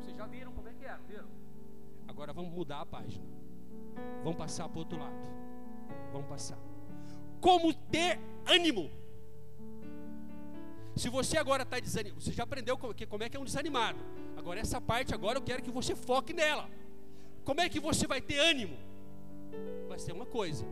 [0.00, 1.28] vocês já viram como é que é, viram?
[2.08, 3.24] Agora vamos mudar a página.
[4.22, 5.16] Vamos passar para o outro lado.
[6.12, 6.58] Vamos passar.
[7.40, 8.90] Como ter ânimo.
[10.94, 13.98] Se você agora está desanimado, você já aprendeu como é que é um desanimado.
[14.36, 16.68] Agora essa parte agora eu quero que você foque nela.
[17.44, 18.76] Como é que você vai ter ânimo?
[19.88, 20.64] Vai ser uma coisa.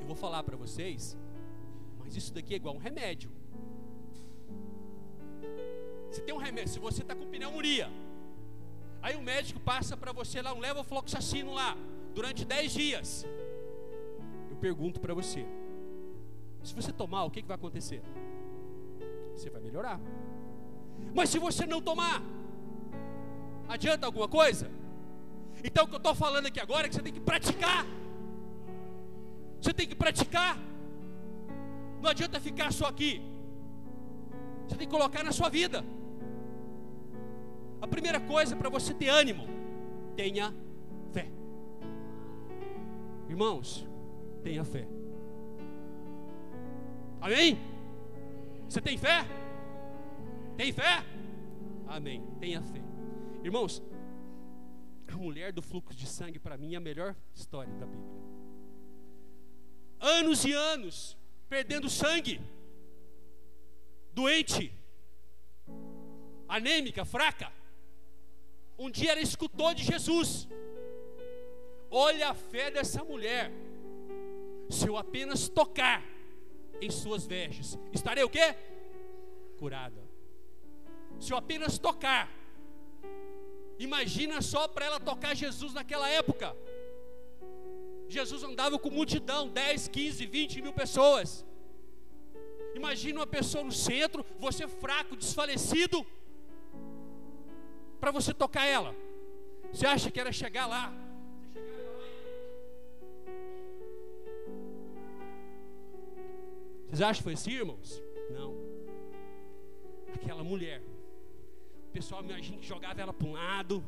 [0.00, 1.16] Eu vou falar para vocês,
[1.98, 3.30] mas isso daqui é igual um remédio.
[6.10, 7.90] Você tem um remédio, se você está com pneumonia,
[9.02, 11.76] aí o médico passa para você lá um levofloxacino lá,
[12.14, 13.26] durante 10 dias.
[14.50, 15.46] Eu pergunto para você,
[16.64, 18.02] se você tomar, o que, que vai acontecer?
[19.34, 20.00] Você vai melhorar.
[21.14, 22.22] Mas se você não tomar,
[23.68, 24.70] adianta alguma coisa?
[25.62, 27.84] Então o que eu estou falando aqui agora é que você tem que praticar.
[29.60, 30.58] Você tem que praticar.
[32.00, 33.20] Não adianta ficar só aqui.
[34.66, 35.84] Você tem que colocar na sua vida.
[37.80, 39.46] A primeira coisa para você ter ânimo,
[40.16, 40.54] tenha
[41.12, 41.28] fé.
[43.28, 43.86] Irmãos,
[44.42, 44.86] tenha fé.
[47.20, 47.58] Amém?
[48.68, 49.26] Você tem fé?
[50.56, 51.04] Tem fé?
[51.86, 52.22] Amém.
[52.38, 52.87] Tenha fé.
[53.42, 53.82] Irmãos,
[55.06, 58.18] a mulher do fluxo de sangue, para mim, é a melhor história da Bíblia.
[60.00, 61.16] Anos e anos
[61.48, 62.40] perdendo sangue,
[64.12, 64.72] doente,
[66.48, 67.52] anêmica, fraca.
[68.78, 70.48] Um dia ela escutou de Jesus.
[71.90, 73.50] Olha a fé dessa mulher.
[74.68, 76.04] Se eu apenas tocar
[76.80, 78.54] em suas vestes, estarei o quê?
[79.58, 80.06] Curada.
[81.18, 82.30] Se eu apenas tocar,
[83.78, 86.56] Imagina só para ela tocar Jesus naquela época.
[88.08, 91.46] Jesus andava com multidão, 10, 15, 20 mil pessoas.
[92.74, 96.04] Imagina uma pessoa no centro, você fraco, desfalecido,
[98.00, 98.94] para você tocar ela.
[99.72, 100.92] Você acha que era chegar lá?
[106.86, 108.02] Vocês acham que foi assim, irmãos?
[108.30, 108.54] Não.
[110.14, 110.82] Aquela mulher
[111.98, 113.84] pessoal, a gente jogava ela para um lado,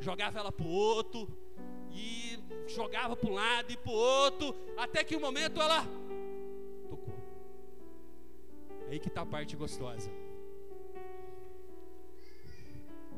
[0.00, 1.28] jogava ela para o outro,
[1.92, 5.84] e jogava para um lado e para o outro, até que um momento ela
[6.88, 7.14] tocou.
[8.88, 10.10] Aí que está a parte gostosa.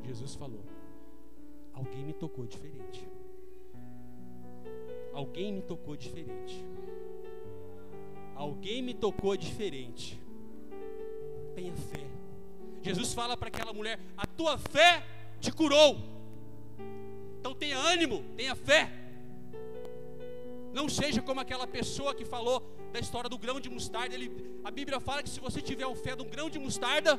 [0.02, 0.64] Jesus falou:
[1.72, 3.08] Alguém me tocou diferente.
[5.12, 6.66] Alguém me tocou diferente.
[8.34, 10.20] Alguém me tocou diferente.
[11.54, 12.13] Tenha fé.
[12.84, 15.02] Jesus fala para aquela mulher: A tua fé
[15.40, 15.96] te curou.
[17.40, 18.90] Então tenha ânimo, tenha fé.
[20.72, 24.14] Não seja como aquela pessoa que falou da história do grão de mostarda.
[24.14, 24.28] Ele,
[24.62, 27.18] a Bíblia fala que se você tiver a fé de um grão de mostarda,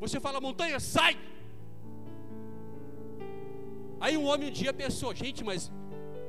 [0.00, 1.18] você fala, montanha, sai!
[4.00, 5.70] Aí um homem um dia pensou, gente, mas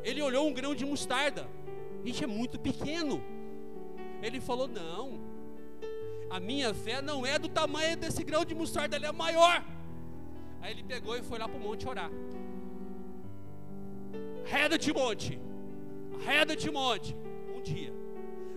[0.03, 1.47] ele olhou um grão de mostarda.
[2.03, 3.23] Gente, é muito pequeno.
[4.21, 5.19] Ele falou, não,
[6.29, 9.63] a minha fé não é do tamanho desse grão de mostarda, ela é maior.
[10.61, 12.11] Aí ele pegou e foi lá para o monte orar.
[14.45, 15.39] Arreda-te monte,
[16.19, 17.15] arreda-te monte,
[17.55, 17.93] um dia.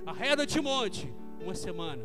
[0.06, 2.02] Arreda-te monte, uma semana.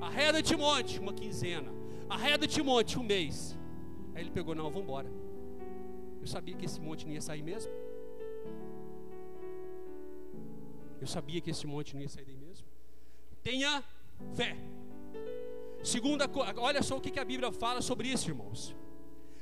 [0.00, 1.72] Arreda-te monte, uma quinzena.
[2.08, 3.58] Arreda-te monte, um mês.
[4.14, 5.10] Aí ele pegou, não, vamos embora.
[6.20, 7.72] Eu sabia que esse monte não ia sair mesmo.
[11.00, 12.66] Eu sabia que esse monte não ia sair daí mesmo.
[13.42, 13.84] Tenha
[14.34, 14.56] fé.
[15.86, 18.74] Segunda olha só o que a Bíblia fala sobre isso, irmãos.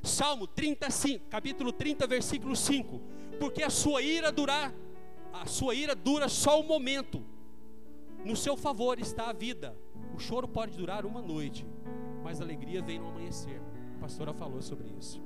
[0.02, 3.00] Salmo 35, capítulo 30, versículo 5.
[3.40, 4.70] Porque a sua ira durar,
[5.32, 7.24] a sua ira dura só um momento.
[8.22, 9.74] No seu favor está a vida.
[10.14, 11.66] O choro pode durar uma noite,
[12.22, 13.58] mas a alegria vem no amanhecer.
[13.96, 15.22] A pastora falou sobre isso.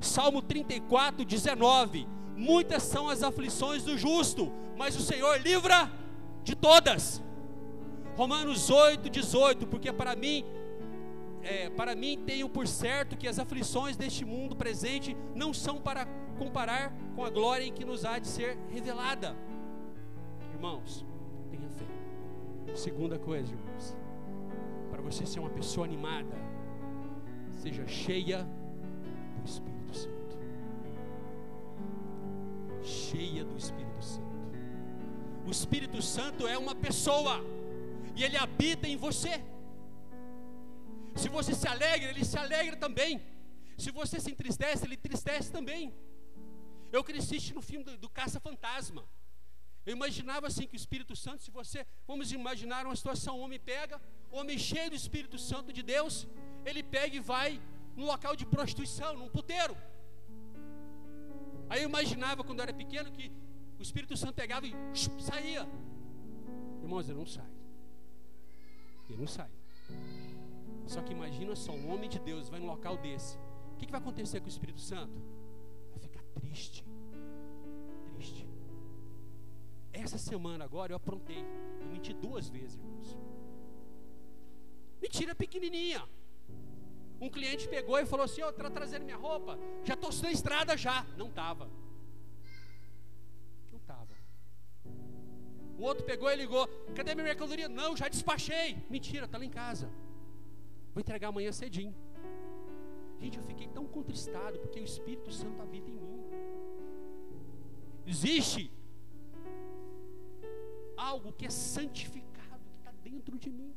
[0.00, 2.08] Salmo 34, 19.
[2.34, 5.92] Muitas são as aflições do justo, mas o Senhor livra
[6.42, 7.22] de todas.
[8.16, 10.42] Romanos 8, 18, porque para mim,
[11.42, 16.06] é, para mim tenho por certo que as aflições deste mundo presente não são para
[16.38, 19.36] comparar com a glória em que nos há de ser revelada.
[20.54, 21.04] Irmãos,
[21.50, 21.84] tenha fé.
[22.74, 23.94] Segunda coisa, irmãos,
[24.90, 26.34] para você ser uma pessoa animada,
[27.50, 28.48] seja cheia
[29.38, 30.38] do Espírito Santo.
[32.82, 34.26] Cheia do Espírito Santo.
[35.46, 37.44] O Espírito Santo é uma pessoa
[38.16, 39.34] e ele habita em você.
[41.20, 43.14] Se você se alegra, ele se alegra também.
[43.82, 45.94] Se você se entristece, ele entristece também.
[46.96, 49.04] Eu cresci no filme do, do Caça-Fantasma.
[49.84, 53.60] Eu imaginava assim que o Espírito Santo, se você, vamos imaginar uma situação, o homem
[53.72, 54.00] pega,
[54.32, 56.26] o homem cheio do Espírito Santo de Deus,
[56.64, 57.50] ele pega e vai
[57.96, 59.76] num local de prostituição, num puteiro.
[61.68, 63.30] Aí eu imaginava quando eu era pequeno que
[63.78, 64.74] o Espírito Santo pegava e
[65.30, 65.68] saía.
[66.82, 67.55] Irmãos, ele não sai.
[69.08, 69.50] Ele não sai.
[70.86, 73.36] Só que imagina só, um homem de Deus vai num local desse.
[73.72, 75.20] O que, que vai acontecer com o Espírito Santo?
[75.90, 76.84] Vai ficar triste.
[78.14, 78.46] Triste.
[79.92, 81.44] Essa semana agora eu aprontei.
[81.80, 83.16] Eu menti duas vezes, irmãos.
[85.00, 86.02] Mentira pequenininha.
[87.20, 89.58] Um cliente pegou e falou assim: Ó, oh, tá trazendo minha roupa.
[89.84, 91.04] Já estou na estrada já.
[91.16, 91.70] Não estava.
[95.78, 97.68] O outro pegou e ligou: Cadê minha mercadoria?
[97.68, 98.78] Não, já despachei.
[98.88, 99.90] Mentira, está lá em casa.
[100.94, 101.94] Vou entregar amanhã cedinho.
[103.20, 106.24] Gente, eu fiquei tão contristado porque o Espírito Santo habita em mim.
[108.06, 108.70] Existe
[110.96, 113.74] algo que é santificado, que está dentro de mim.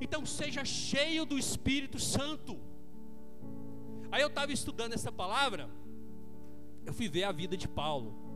[0.00, 2.58] Então seja cheio do Espírito Santo.
[4.12, 5.68] Aí eu estava estudando essa palavra,
[6.84, 8.29] eu fui ver a vida de Paulo.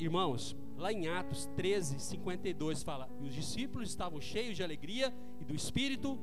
[0.00, 5.44] Irmãos, lá em Atos 13, 52 fala: E os discípulos estavam cheios de alegria e
[5.44, 6.18] do Espírito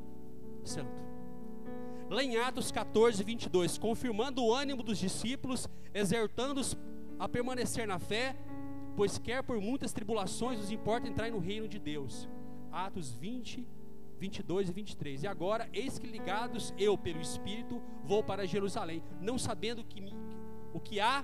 [0.63, 0.99] Santo.
[2.09, 6.75] Lá em Atos 14, 22, confirmando o ânimo dos discípulos, exertando-os
[7.19, 8.35] a permanecer na fé,
[8.95, 12.27] pois quer por muitas tribulações nos importa entrar no reino de Deus.
[12.71, 13.67] Atos 20,
[14.17, 15.23] 22 e 23.
[15.23, 20.15] E agora, eis que ligados eu pelo Espírito vou para Jerusalém, não sabendo que me,
[20.73, 21.23] o que há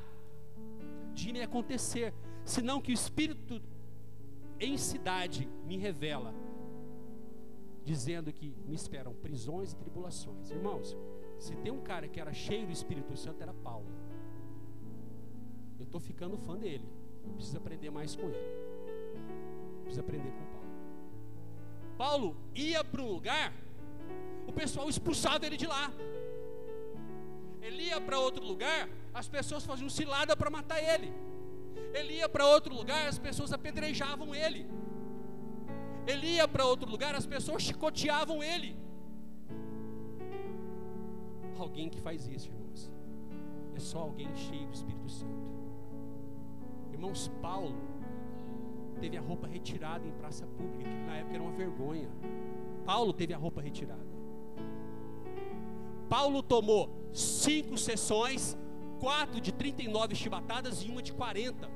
[1.13, 2.13] de me acontecer,
[2.45, 3.61] senão que o Espírito
[4.59, 6.33] em cidade me revela,
[7.83, 10.49] dizendo que me esperam prisões e tribulações.
[10.49, 10.95] Irmãos,
[11.37, 13.87] se tem um cara que era cheio do Espírito Santo, era Paulo.
[15.77, 16.87] Eu estou ficando fã dele.
[17.35, 18.37] Preciso aprender mais com ele.
[19.81, 20.63] Preciso aprender com Paulo.
[21.97, 23.53] Paulo ia para um lugar,
[24.47, 25.91] o pessoal expulsava ele de lá.
[27.61, 31.13] Ele ia para outro lugar, as pessoas faziam cilada para matar ele.
[31.93, 34.67] Ele ia para outro lugar, as pessoas apedrejavam ele.
[36.05, 38.75] Ele ia para outro lugar, as pessoas chicoteavam ele.
[41.57, 42.91] Alguém que faz isso, irmãos,
[43.75, 45.43] é só alguém cheio do Espírito Santo.
[46.91, 47.75] Irmãos, Paulo
[48.99, 52.09] teve a roupa retirada em praça pública, que na época era uma vergonha.
[52.85, 54.13] Paulo teve a roupa retirada.
[56.09, 58.57] Paulo tomou cinco sessões,
[59.03, 61.69] quatro de 39 chibatadas e uma de 40.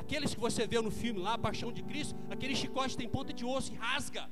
[0.00, 3.44] Aqueles que você vê no filme lá, Paixão de Cristo, aquele chicote tem ponta de
[3.44, 4.30] osso e rasga.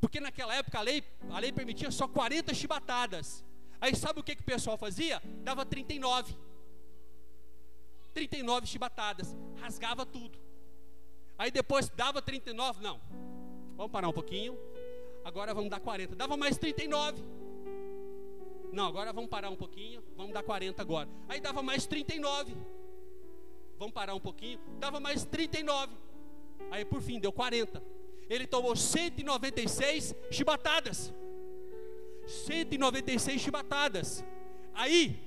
[0.00, 3.44] Porque naquela época a lei, a lei permitia só 40 chibatadas.
[3.78, 5.20] Aí sabe o que, que o pessoal fazia?
[5.42, 6.34] Dava 39.
[8.14, 10.38] 39 chibatadas, rasgava tudo.
[11.36, 12.98] Aí depois dava 39, não.
[13.76, 14.56] Vamos parar um pouquinho.
[15.22, 16.16] Agora vamos dar 40.
[16.16, 17.33] Dava mais 39.
[18.74, 20.02] Não, agora vamos parar um pouquinho.
[20.16, 21.08] Vamos dar 40 agora.
[21.28, 22.54] Aí dava mais 39.
[23.78, 24.58] Vamos parar um pouquinho.
[24.80, 25.94] Dava mais 39.
[26.70, 27.82] Aí por fim deu 40.
[28.28, 31.14] Ele tomou 196 chibatadas.
[32.26, 34.24] 196 chibatadas.
[34.72, 35.20] Aí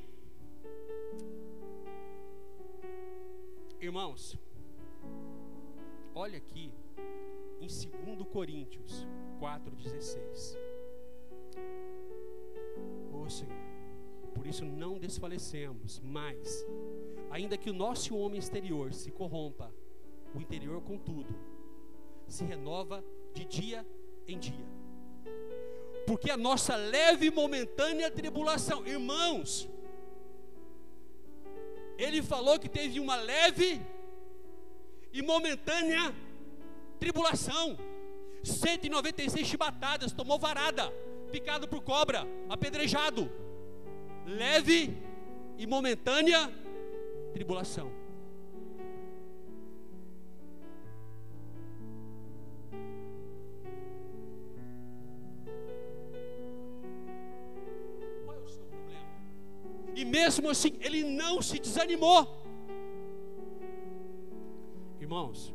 [3.80, 4.36] Irmãos,
[6.14, 6.74] olha aqui
[7.62, 7.88] em 2
[8.32, 9.08] Coríntios
[9.40, 10.58] 4,16.
[13.28, 13.54] Oh, Senhor,
[14.34, 16.66] por isso não desfalecemos, mas,
[17.30, 19.70] ainda que o nosso homem exterior se corrompa,
[20.34, 21.36] o interior, contudo,
[22.26, 23.04] se renova
[23.34, 23.86] de dia
[24.26, 24.66] em dia.
[26.06, 29.68] Porque a nossa leve e momentânea tribulação, irmãos,
[31.98, 33.82] ele falou que teve uma leve
[35.12, 36.16] e momentânea
[36.98, 37.78] tribulação.
[38.42, 40.94] 196 chibatadas, tomou varada,
[41.28, 43.30] picado por cobra, apedrejado.
[44.26, 44.98] Leve
[45.58, 46.52] e momentânea
[47.34, 47.92] tribulação.
[58.26, 59.06] Qual é o seu problema?
[59.96, 62.46] E mesmo assim, ele não se desanimou.
[65.00, 65.54] Irmãos,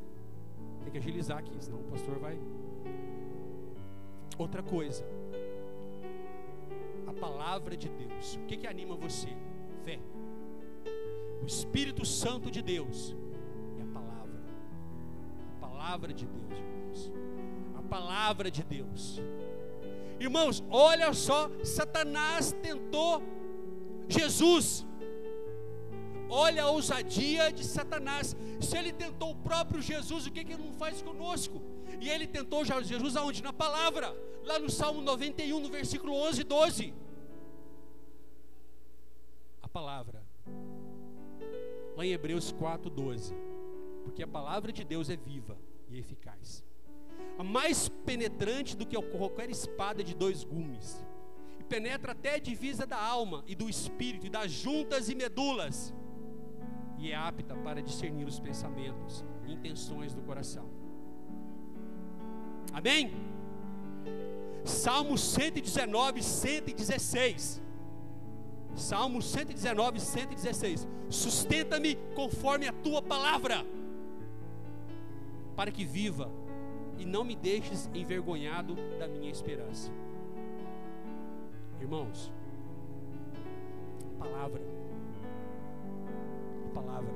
[0.83, 2.39] tem que agilizar aqui, senão o pastor vai.
[4.39, 5.05] Outra coisa,
[7.23, 8.35] palavra de Deus.
[8.35, 9.29] O que, que anima você?
[9.85, 9.99] Fé.
[11.41, 13.15] O Espírito Santo de Deus
[13.79, 14.41] e a palavra.
[15.55, 17.13] A palavra de Deus, irmãos.
[17.77, 19.21] A palavra de Deus.
[20.19, 23.23] Irmãos, olha só, Satanás tentou
[24.09, 24.85] Jesus.
[26.29, 28.37] Olha a ousadia de Satanás.
[28.61, 31.63] Se ele tentou o próprio Jesus, o que, que ele não faz conosco?
[32.01, 33.43] E ele tentou Jesus aonde?
[33.43, 37.02] Na palavra, lá no Salmo 91, no versículo 11 e 12.
[39.83, 40.23] Palavra.
[41.97, 43.35] Lá em Hebreus 4, 12.
[44.05, 45.59] Porque a palavra de Deus é viva
[45.89, 46.65] e eficaz.
[47.37, 51.05] A mais penetrante do que qualquer espada de dois gumes.
[51.59, 55.93] E penetra até a divisa da alma e do espírito e das juntas e medulas
[56.97, 60.71] e é apta para discernir os pensamentos e intenções do coração.
[62.73, 63.13] Amém?
[64.65, 67.62] Salmo 119, 116.
[68.75, 70.89] Salmo 119, 116.
[71.09, 73.65] Sustenta-me conforme a tua palavra,
[75.55, 76.31] para que viva
[76.99, 79.91] e não me deixes envergonhado da minha esperança.
[81.81, 82.33] Irmãos,
[84.19, 84.63] palavra
[86.73, 87.13] palavra.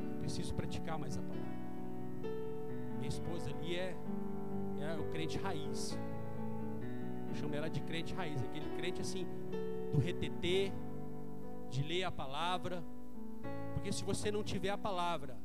[0.00, 1.44] Eu preciso praticar mais a palavra.
[2.96, 3.94] Minha esposa ali é,
[4.80, 5.98] é o crente raiz.
[7.34, 9.26] Eu chamo ela de crente raiz, aquele crente assim,
[9.90, 10.70] do retetê,
[11.68, 12.80] de ler a palavra.
[13.74, 15.36] Porque se você não tiver a palavra,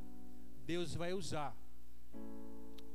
[0.68, 1.58] Deus vai usar.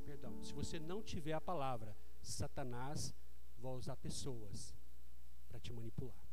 [0.05, 3.13] Perdão, se você não tiver a palavra, Satanás
[3.57, 4.73] vai usar pessoas
[5.49, 6.25] para te manipular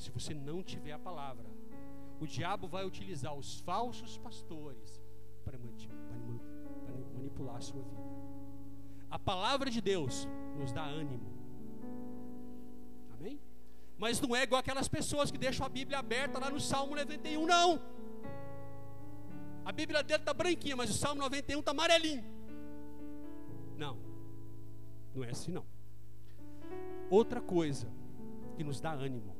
[0.00, 1.46] se você não tiver a palavra.
[2.18, 5.00] O diabo vai utilizar os falsos pastores
[5.44, 5.58] para
[7.14, 8.09] manipular a sua vida.
[9.10, 11.28] A palavra de Deus nos dá ânimo.
[13.18, 13.40] Amém?
[13.98, 17.44] Mas não é igual aquelas pessoas que deixam a Bíblia aberta lá no Salmo 91,
[17.46, 17.80] não.
[19.64, 22.24] A Bíblia dele está branquinha, mas o Salmo 91 está amarelinho.
[23.76, 23.98] Não,
[25.14, 25.64] não é assim não.
[27.10, 27.88] Outra coisa
[28.56, 29.36] que nos dá ânimo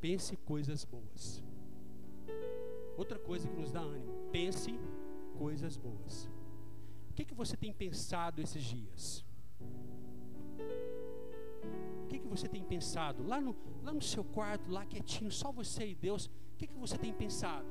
[0.00, 1.42] pense coisas boas.
[2.96, 4.78] Outra coisa que nos dá ânimo, pense
[5.38, 6.28] coisas boas.
[7.20, 9.24] O que, que você tem pensado esses dias?
[12.04, 13.22] O que, que você tem pensado?
[13.22, 16.78] Lá no, lá no seu quarto, lá quietinho, só você e Deus, o que, que
[16.78, 17.66] você tem pensado?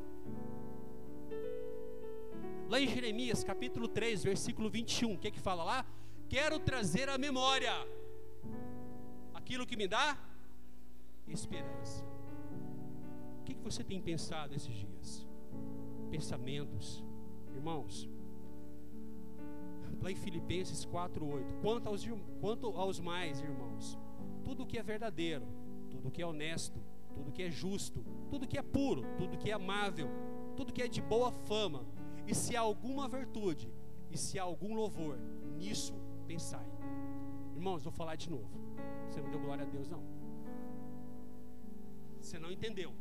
[2.70, 5.84] Lá em Jeremias capítulo 3, versículo 21, o que, que fala lá?
[6.30, 7.74] Quero trazer à memória
[9.34, 10.16] aquilo que me dá
[11.28, 12.08] esperança
[13.50, 15.28] que, que você tem pensado esses dias?
[16.12, 17.04] Pensamentos,
[17.56, 18.08] irmãos.
[20.02, 21.62] Lá em Filipenses 4:8.
[21.62, 22.08] Quanto aos,
[22.40, 23.98] quanto aos mais, irmãos,
[24.44, 25.46] tudo que é verdadeiro,
[25.90, 26.80] tudo que é honesto,
[27.14, 30.10] tudo que é justo, tudo que é puro, tudo que é amável,
[30.56, 31.86] tudo que é de boa fama,
[32.26, 33.72] e se há alguma virtude,
[34.10, 35.18] e se há algum louvor,
[35.58, 35.94] nisso
[36.26, 36.66] pensai.
[37.56, 38.50] Irmãos, vou falar de novo.
[39.08, 40.02] Você não deu glória a Deus, não.
[42.22, 42.94] Você não entendeu.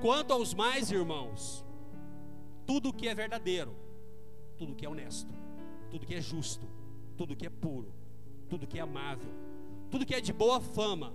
[0.00, 1.64] Quanto aos mais irmãos,
[2.64, 3.74] tudo que é verdadeiro,
[4.58, 5.32] tudo que é honesto,
[5.90, 6.66] tudo que é justo,
[7.16, 7.92] tudo que é puro,
[8.48, 9.30] tudo que é amável,
[9.90, 11.14] tudo que é de boa fama,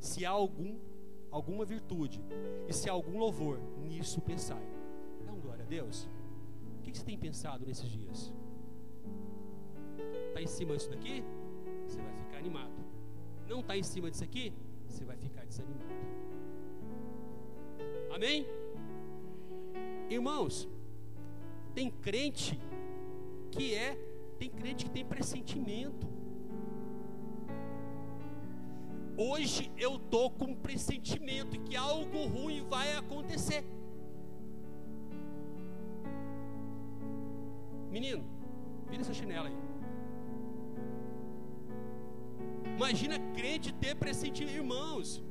[0.00, 0.78] se há algum
[1.30, 2.22] alguma virtude
[2.68, 3.58] e se há algum louvor,
[3.88, 4.62] nisso pensai.
[5.30, 6.08] Um glória a Deus.
[6.78, 8.32] O que você tem pensado nesses dias?
[10.28, 11.24] Está em cima disso daqui?
[11.86, 12.72] Você vai ficar animado.
[13.48, 14.52] Não está em cima disso aqui?
[14.86, 15.90] Você vai ficar desanimado.
[18.14, 18.46] Amém?
[20.10, 20.68] Irmãos,
[21.74, 22.58] tem crente
[23.50, 23.96] que é,
[24.38, 26.06] tem crente que tem pressentimento.
[29.16, 33.64] Hoje eu tô com um pressentimento que algo ruim vai acontecer.
[37.90, 38.24] Menino,
[38.88, 39.56] vira essa chinela aí.
[42.76, 45.22] Imagina crente ter pressentimento, irmãos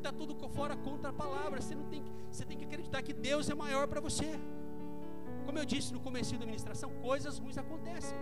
[0.00, 1.60] está tudo fora contra a palavra.
[1.60, 4.38] Você não tem, você tem que acreditar que Deus é maior para você.
[5.46, 8.16] Como eu disse no começo da ministração, coisas ruins acontecem.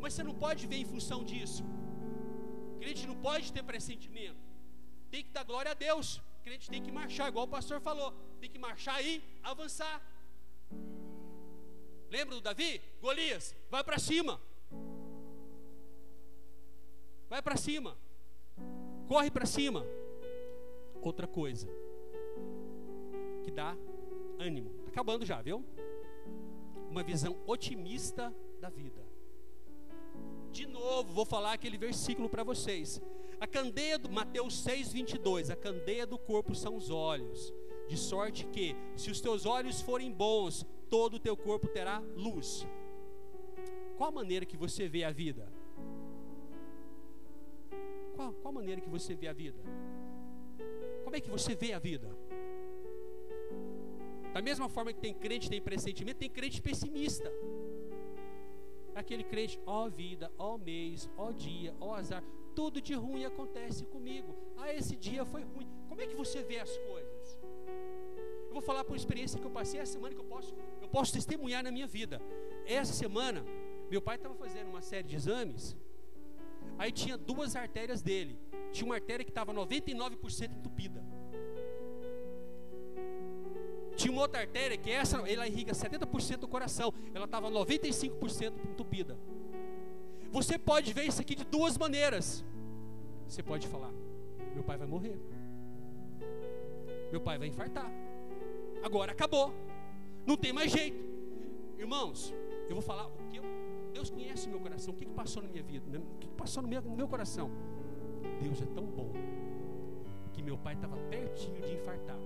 [0.00, 1.62] Mas você não pode ver em função disso.
[3.16, 4.40] pode ter pressentimento.
[5.10, 6.16] Tem que dar glória a Deus.
[6.16, 8.12] O crente tem que marchar, igual o pastor falou.
[8.40, 10.00] Tem que marchar e avançar.
[12.10, 12.80] Lembra do Davi?
[13.00, 14.40] Golias, vai para cima.
[17.28, 17.96] Vai para cima.
[19.06, 19.84] Corre para cima.
[21.02, 21.68] Outra coisa
[23.44, 23.76] que dá
[24.38, 24.79] ânimo.
[24.90, 25.64] Acabando já, viu?
[26.90, 29.00] Uma visão otimista da vida.
[30.50, 33.00] De novo, vou falar aquele versículo para vocês.
[33.38, 35.48] A candeia do Mateus 6, 22.
[35.48, 37.54] A candeia do corpo são os olhos.
[37.88, 42.66] De sorte que, se os teus olhos forem bons, todo o teu corpo terá luz.
[43.96, 45.46] Qual a maneira que você vê a vida?
[48.16, 49.62] Qual, qual a maneira que você vê a vida?
[51.04, 52.08] Como é que você vê a vida?
[54.32, 57.30] Da mesma forma que tem crente tem pressentimento, tem crente pessimista.
[58.94, 62.22] Aquele crente, ó vida, ó mês, ó dia, ó azar,
[62.54, 64.34] tudo de ruim acontece comigo.
[64.56, 65.68] Ah, esse dia foi ruim.
[65.88, 67.38] Como é que você vê as coisas?
[68.48, 71.12] Eu vou falar por experiência que eu passei essa semana que eu posso, eu posso
[71.12, 72.20] testemunhar na minha vida.
[72.66, 73.44] Essa semana,
[73.90, 75.76] meu pai estava fazendo uma série de exames.
[76.78, 78.38] Aí tinha duas artérias dele.
[78.72, 81.04] Tinha uma artéria que estava 99% entupida.
[84.00, 86.92] Tinha uma outra artéria que essa, ela irriga 70% do coração.
[87.14, 89.18] Ela estava 95% entupida.
[90.30, 92.44] Você pode ver isso aqui de duas maneiras.
[93.26, 93.92] Você pode falar:
[94.54, 95.18] meu pai vai morrer.
[97.10, 97.90] Meu pai vai infartar
[98.82, 99.52] agora acabou.
[100.26, 100.98] Não tem mais jeito.
[101.78, 102.34] Irmãos,
[102.68, 103.44] eu vou falar o que eu,
[103.92, 104.92] Deus conhece o meu coração.
[104.92, 105.98] O que, que passou na minha vida?
[105.98, 107.50] O que, que passou no meu, no meu coração?
[108.40, 109.12] Deus é tão bom
[110.32, 112.18] que meu pai estava pertinho de infartar.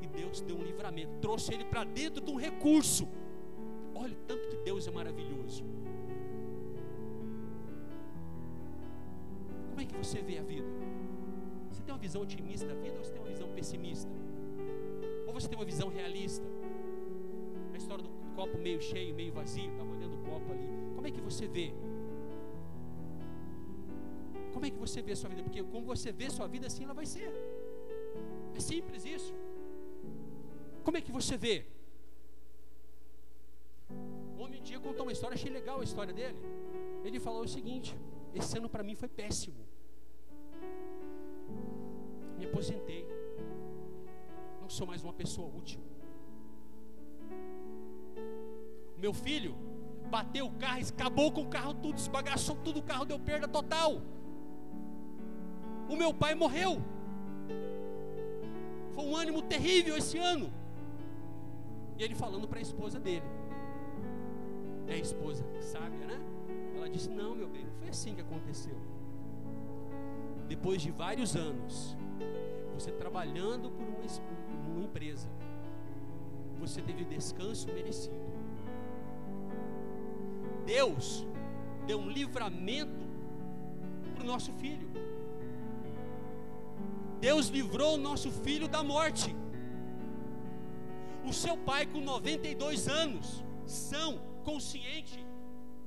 [0.00, 3.08] E Deus deu um livramento, trouxe ele para dentro de um recurso.
[3.94, 5.64] Olha o tanto que Deus é maravilhoso.
[9.68, 10.68] Como é que você vê a vida?
[11.70, 14.24] Você tem uma visão otimista da vida ou você tem uma visão pessimista?
[15.34, 16.46] você tem uma visão realista?
[17.72, 20.68] A história do copo meio cheio, meio vazio, estava olhando o copo ali.
[20.94, 21.72] Como é que você vê?
[24.52, 25.42] Como é que você vê a sua vida?
[25.42, 27.30] Porque como você vê a sua vida, assim ela vai ser.
[28.54, 29.34] É simples isso.
[30.84, 31.64] Como é que você vê?
[34.36, 36.38] O homem um dia contou uma história, achei legal a história dele.
[37.04, 37.96] Ele falou o seguinte:
[38.34, 39.62] esse ano para mim foi péssimo.
[42.38, 43.04] Me aposentei
[44.64, 45.78] não sou mais uma pessoa útil.
[48.96, 49.54] Meu filho
[50.10, 54.00] bateu o carro, acabou com o carro tudo, esbagaçou tudo, o carro deu perda total.
[55.86, 56.78] O meu pai morreu.
[58.94, 60.50] Foi um ânimo terrível esse ano.
[61.98, 63.26] E ele falando para a esposa dele.
[64.86, 66.20] É a esposa sábia, né?
[66.76, 68.76] Ela disse: Não, meu bem, não foi assim que aconteceu.
[70.48, 71.96] Depois de vários anos,
[72.74, 74.00] você trabalhando por uma,
[74.68, 75.28] uma empresa,
[76.58, 78.14] você teve descanso merecido.
[80.66, 81.26] Deus
[81.86, 83.04] deu um livramento
[84.14, 84.88] para o nosso filho.
[87.20, 89.34] Deus livrou o nosso filho da morte.
[91.28, 95.18] O seu pai, com 92 anos, são, consciente,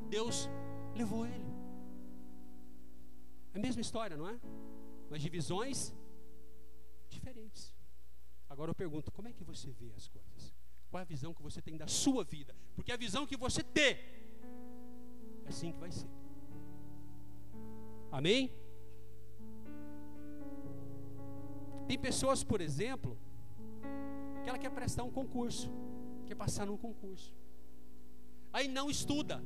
[0.09, 0.49] Deus
[0.95, 1.45] levou ele.
[3.53, 4.39] É a mesma história, não é?
[5.09, 5.93] Mas divisões
[7.09, 7.73] diferentes.
[8.49, 10.53] Agora eu pergunto: como é que você vê as coisas?
[10.89, 12.55] Qual é a visão que você tem da sua vida?
[12.75, 13.93] Porque a visão que você tem
[15.45, 16.09] é assim que vai ser.
[18.11, 18.51] Amém?
[21.87, 23.17] Tem pessoas, por exemplo,
[24.47, 25.69] que ela quer prestar um concurso,
[26.25, 27.33] quer passar num concurso.
[28.53, 29.43] Aí não estuda.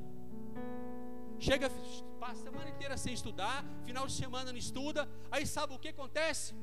[1.39, 1.69] Chega,
[2.19, 5.87] passa a semana inteira sem estudar, final de semana não estuda, aí sabe o que
[5.87, 6.53] acontece?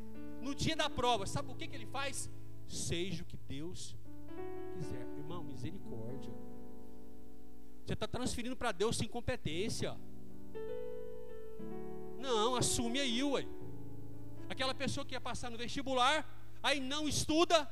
[0.40, 2.30] no dia da prova, sabe o que, que ele faz?
[2.66, 3.96] Seja o que Deus
[4.74, 5.06] quiser.
[5.16, 6.32] Irmão, misericórdia.
[7.84, 9.96] Você está transferindo para Deus sem competência.
[12.18, 13.46] Não, assume aí, ué.
[14.48, 16.26] Aquela pessoa que ia passar no vestibular,
[16.62, 17.68] aí não estuda,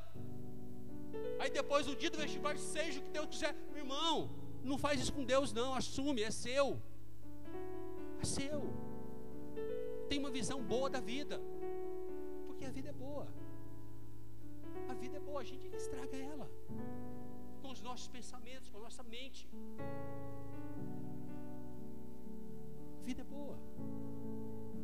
[1.38, 3.54] aí depois no dia do vestibular, seja o que Deus quiser.
[3.72, 4.30] Meu irmão,
[4.62, 6.80] não faz isso com Deus, não, assume, é seu.
[8.20, 8.62] É seu.
[10.08, 11.40] Tem uma visão boa da vida
[12.46, 13.28] porque a vida é boa.
[14.88, 16.50] A vida é boa, a gente estraga ela
[17.60, 19.48] com os nossos pensamentos, com a nossa mente.
[23.00, 23.58] A vida é boa.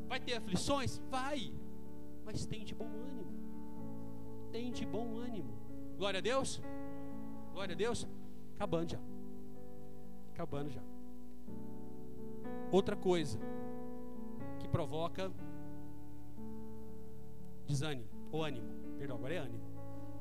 [0.07, 0.99] Vai ter aflições?
[1.09, 1.53] Vai.
[2.25, 3.33] Mas tem de bom ânimo.
[4.51, 5.62] Tem de bom ânimo.
[6.03, 6.61] Glória a Deus.
[7.53, 8.09] Glória a Deus.
[8.57, 8.99] Acabando já.
[10.33, 10.83] Acabando já.
[12.73, 13.39] Outra coisa
[14.59, 15.31] que provoca
[17.69, 18.67] desânimo, ou ânimo,
[18.99, 19.63] perdão, agora é ânimo.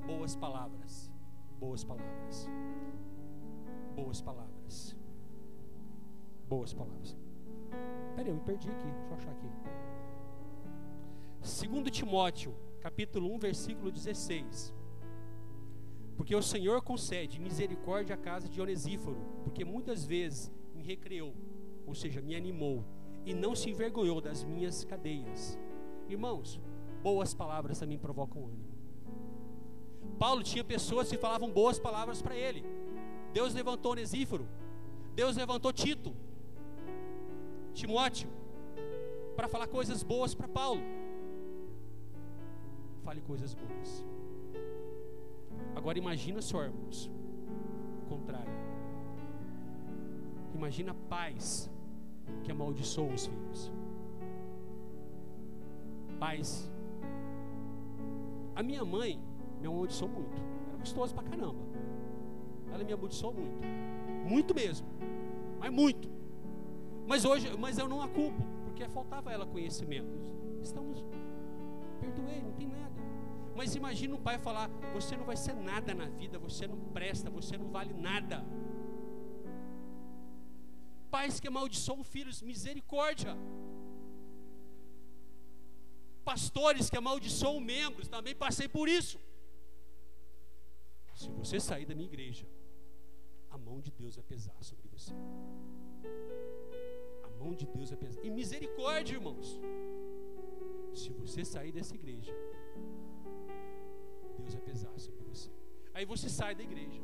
[0.05, 1.11] Boas palavras,
[1.59, 2.47] boas palavras,
[3.95, 4.95] boas palavras,
[6.47, 7.17] boas palavras.
[8.15, 9.49] Peraí, eu me perdi aqui, deixa eu achar aqui.
[11.41, 14.79] Segundo Timóteo, capítulo 1, versículo 16.
[16.21, 21.33] Porque o Senhor concede misericórdia à casa de Onesíforo, porque muitas vezes me recreou,
[21.83, 22.85] ou seja, me animou,
[23.25, 25.57] e não se envergonhou das minhas cadeias.
[26.07, 26.61] Irmãos,
[27.01, 28.71] boas palavras também provocam ânimo.
[30.19, 32.63] Paulo tinha pessoas que falavam boas palavras para ele.
[33.33, 34.47] Deus levantou Onesíforo,
[35.15, 36.15] Deus levantou Tito,
[37.73, 38.29] Timóteo,
[39.35, 40.83] para falar coisas boas para Paulo.
[43.03, 44.05] Fale coisas boas.
[45.75, 47.09] Agora imagina só, irmãos,
[48.05, 48.51] o contrário.
[50.53, 51.71] Imagina pais
[52.43, 53.71] que amaldiçoam os filhos.
[56.19, 56.71] Pais.
[58.55, 59.19] A minha mãe
[59.59, 60.41] me amaldiçoou muito.
[60.67, 61.59] Era gostoso pra caramba.
[62.71, 63.61] Ela me amaldiçoou muito.
[64.29, 64.87] Muito mesmo.
[65.59, 66.09] Mas muito.
[67.07, 70.09] Mas hoje, mas eu não a culpo, porque faltava ela conhecimento.
[70.61, 71.03] Estamos
[71.99, 72.90] perdoei, não tem nada.
[73.61, 77.29] Mas imagina um pai falar: Você não vai ser nada na vida, você não presta,
[77.39, 78.37] você não vale nada.
[81.15, 83.33] Pais que amaldiçoam filhos, misericórdia.
[86.31, 89.19] Pastores que amaldiçoam membros, também passei por isso.
[91.21, 92.47] Se você sair da minha igreja,
[93.55, 95.13] a mão de Deus vai pesar sobre você.
[97.27, 98.25] A mão de Deus vai pesar.
[98.25, 99.59] E misericórdia, irmãos.
[101.01, 102.33] Se você sair dessa igreja,
[104.53, 105.49] vai pesar sobre você.
[105.93, 107.01] Aí você sai da igreja.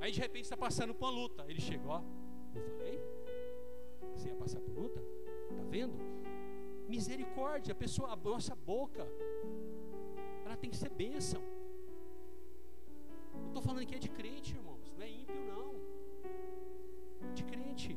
[0.00, 1.44] Aí de repente está passando por uma luta.
[1.48, 2.02] Ele chegou, ó.
[2.54, 3.00] Eu falei?
[4.14, 5.00] Você ia passar por luta?
[5.00, 5.94] Tá vendo?
[6.88, 9.06] Misericórdia, a pessoa, a nossa boca,
[10.44, 11.42] ela tem que ser bênção.
[13.34, 15.74] Eu estou falando aqui é de crente, irmãos, não é ímpio, não.
[17.34, 17.96] De crente.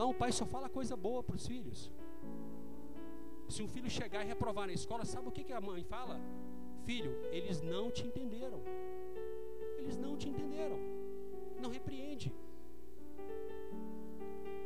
[0.00, 1.92] Lá um pai só fala coisa boa para os filhos.
[3.50, 6.18] Se um filho chegar e reprovar na escola, sabe o que, que a mãe fala?
[6.86, 8.62] Filho, eles não te entenderam.
[9.76, 10.78] Eles não te entenderam.
[11.60, 12.32] Não repreende.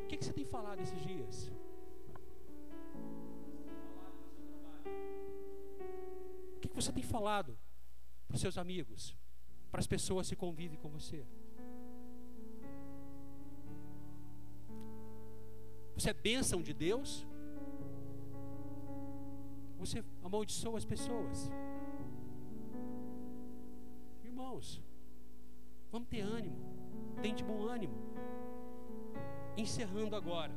[0.05, 1.51] O que, que você tem falado esses dias?
[6.57, 7.59] O que, que você tem falado
[8.29, 9.17] para os seus amigos?
[9.73, 11.27] Para as pessoas que convivem com você?
[15.97, 17.27] Você é bênção de Deus?
[19.79, 21.51] Você amaldiçoa as pessoas?
[24.23, 24.83] Irmãos,
[25.93, 26.57] vamos ter ânimo,
[27.23, 27.95] tem de bom ânimo.
[29.57, 30.53] Encerrando agora.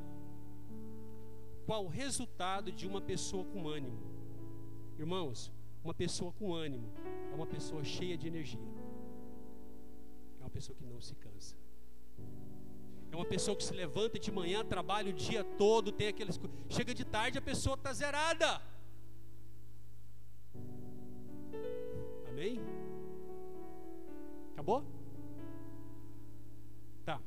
[1.66, 4.00] Qual o resultado de uma pessoa com ânimo?
[4.98, 5.52] Irmãos,
[5.84, 6.90] uma pessoa com ânimo
[7.32, 8.60] é uma pessoa cheia de energia.
[10.40, 11.56] É uma pessoa que não se cansa.
[13.18, 16.40] Uma pessoa que se levanta de manhã, trabalha o dia todo, tem aqueles.
[16.70, 18.62] Chega de tarde, a pessoa está zerada.
[22.30, 22.62] Amém?
[24.54, 24.86] Acabou?
[27.04, 27.20] Tá.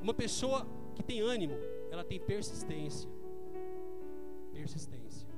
[0.00, 0.64] Uma pessoa
[0.94, 1.56] que tem ânimo,
[1.90, 3.10] ela tem persistência.
[4.52, 5.28] Persistência.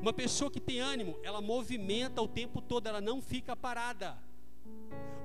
[0.00, 4.16] Uma pessoa que tem ânimo, ela movimenta o tempo todo, ela não fica parada.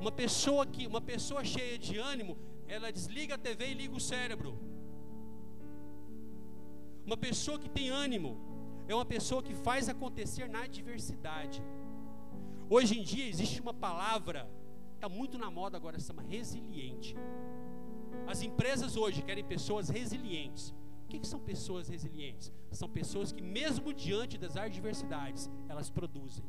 [0.02, 2.36] Uma pessoa que, uma pessoa cheia de ânimo,
[2.68, 4.58] ela desliga a TV e liga o cérebro.
[7.06, 8.38] Uma pessoa que tem ânimo
[8.88, 11.62] é uma pessoa que faz acontecer na adversidade.
[12.70, 14.50] Hoje em dia existe uma palavra,
[14.96, 17.16] está muito na moda agora, chama resiliente.
[18.28, 20.74] As empresas hoje querem pessoas resilientes.
[21.04, 22.52] O que, que são pessoas resilientes?
[22.72, 26.44] São pessoas que, mesmo diante das adversidades, elas produzem.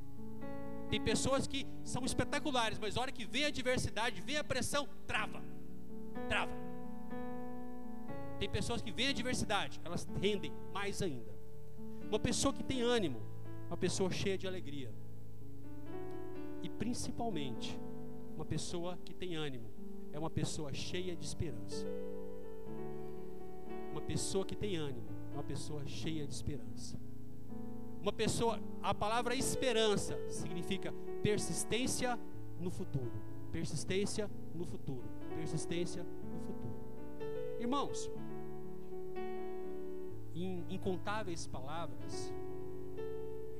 [0.88, 4.88] Tem pessoas que são espetaculares, mas a hora que vem a adversidade, vem a pressão,
[5.06, 5.42] trava.
[6.28, 6.52] Trava.
[8.38, 11.34] Tem pessoas que vem a adversidade, elas rendem mais ainda.
[12.08, 13.20] Uma pessoa que tem ânimo,
[13.68, 14.92] uma pessoa cheia de alegria.
[16.62, 17.78] E principalmente,
[18.34, 19.70] uma pessoa que tem ânimo
[20.12, 21.86] é uma pessoa cheia de esperança.
[23.90, 26.98] Uma pessoa que tem ânimo é uma pessoa cheia de esperança.
[28.00, 32.18] Uma pessoa, a palavra esperança significa persistência
[32.60, 33.10] no futuro.
[33.50, 35.04] Persistência no futuro.
[35.36, 36.06] Persistência.
[37.66, 38.08] Irmãos,
[40.32, 42.32] em incontáveis palavras,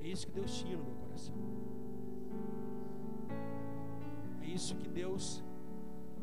[0.01, 1.35] é isso que Deus tinha no meu coração.
[4.43, 5.43] É isso que Deus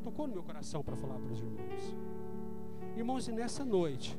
[0.02, 1.84] tocou no meu coração para falar para os irmãos.
[2.96, 4.18] Irmãos, e nessa noite,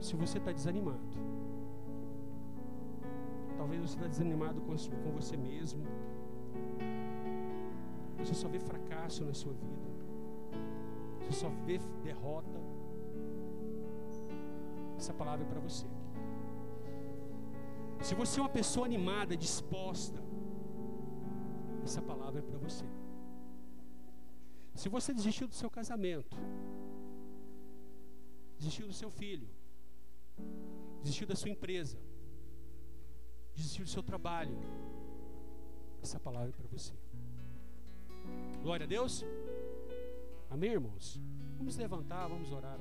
[0.00, 1.18] se você está desanimado,
[3.58, 5.84] talvez você está desanimado com, com você mesmo,
[8.16, 9.89] você só vê fracasso na sua vida,
[11.30, 12.58] você só vê derrota.
[14.96, 15.86] Essa palavra é para você.
[18.02, 20.20] Se você é uma pessoa animada, disposta,
[21.84, 22.84] essa palavra é para você.
[24.74, 26.36] Se você desistiu do seu casamento,
[28.58, 29.48] desistiu do seu filho,
[31.02, 31.98] desistiu da sua empresa,
[33.54, 34.56] desistiu do seu trabalho,
[36.02, 36.94] essa palavra é para você.
[38.62, 39.24] Glória a Deus.
[40.50, 41.20] Amém, irmãos?
[41.56, 42.79] Vamos levantar, vamos orar.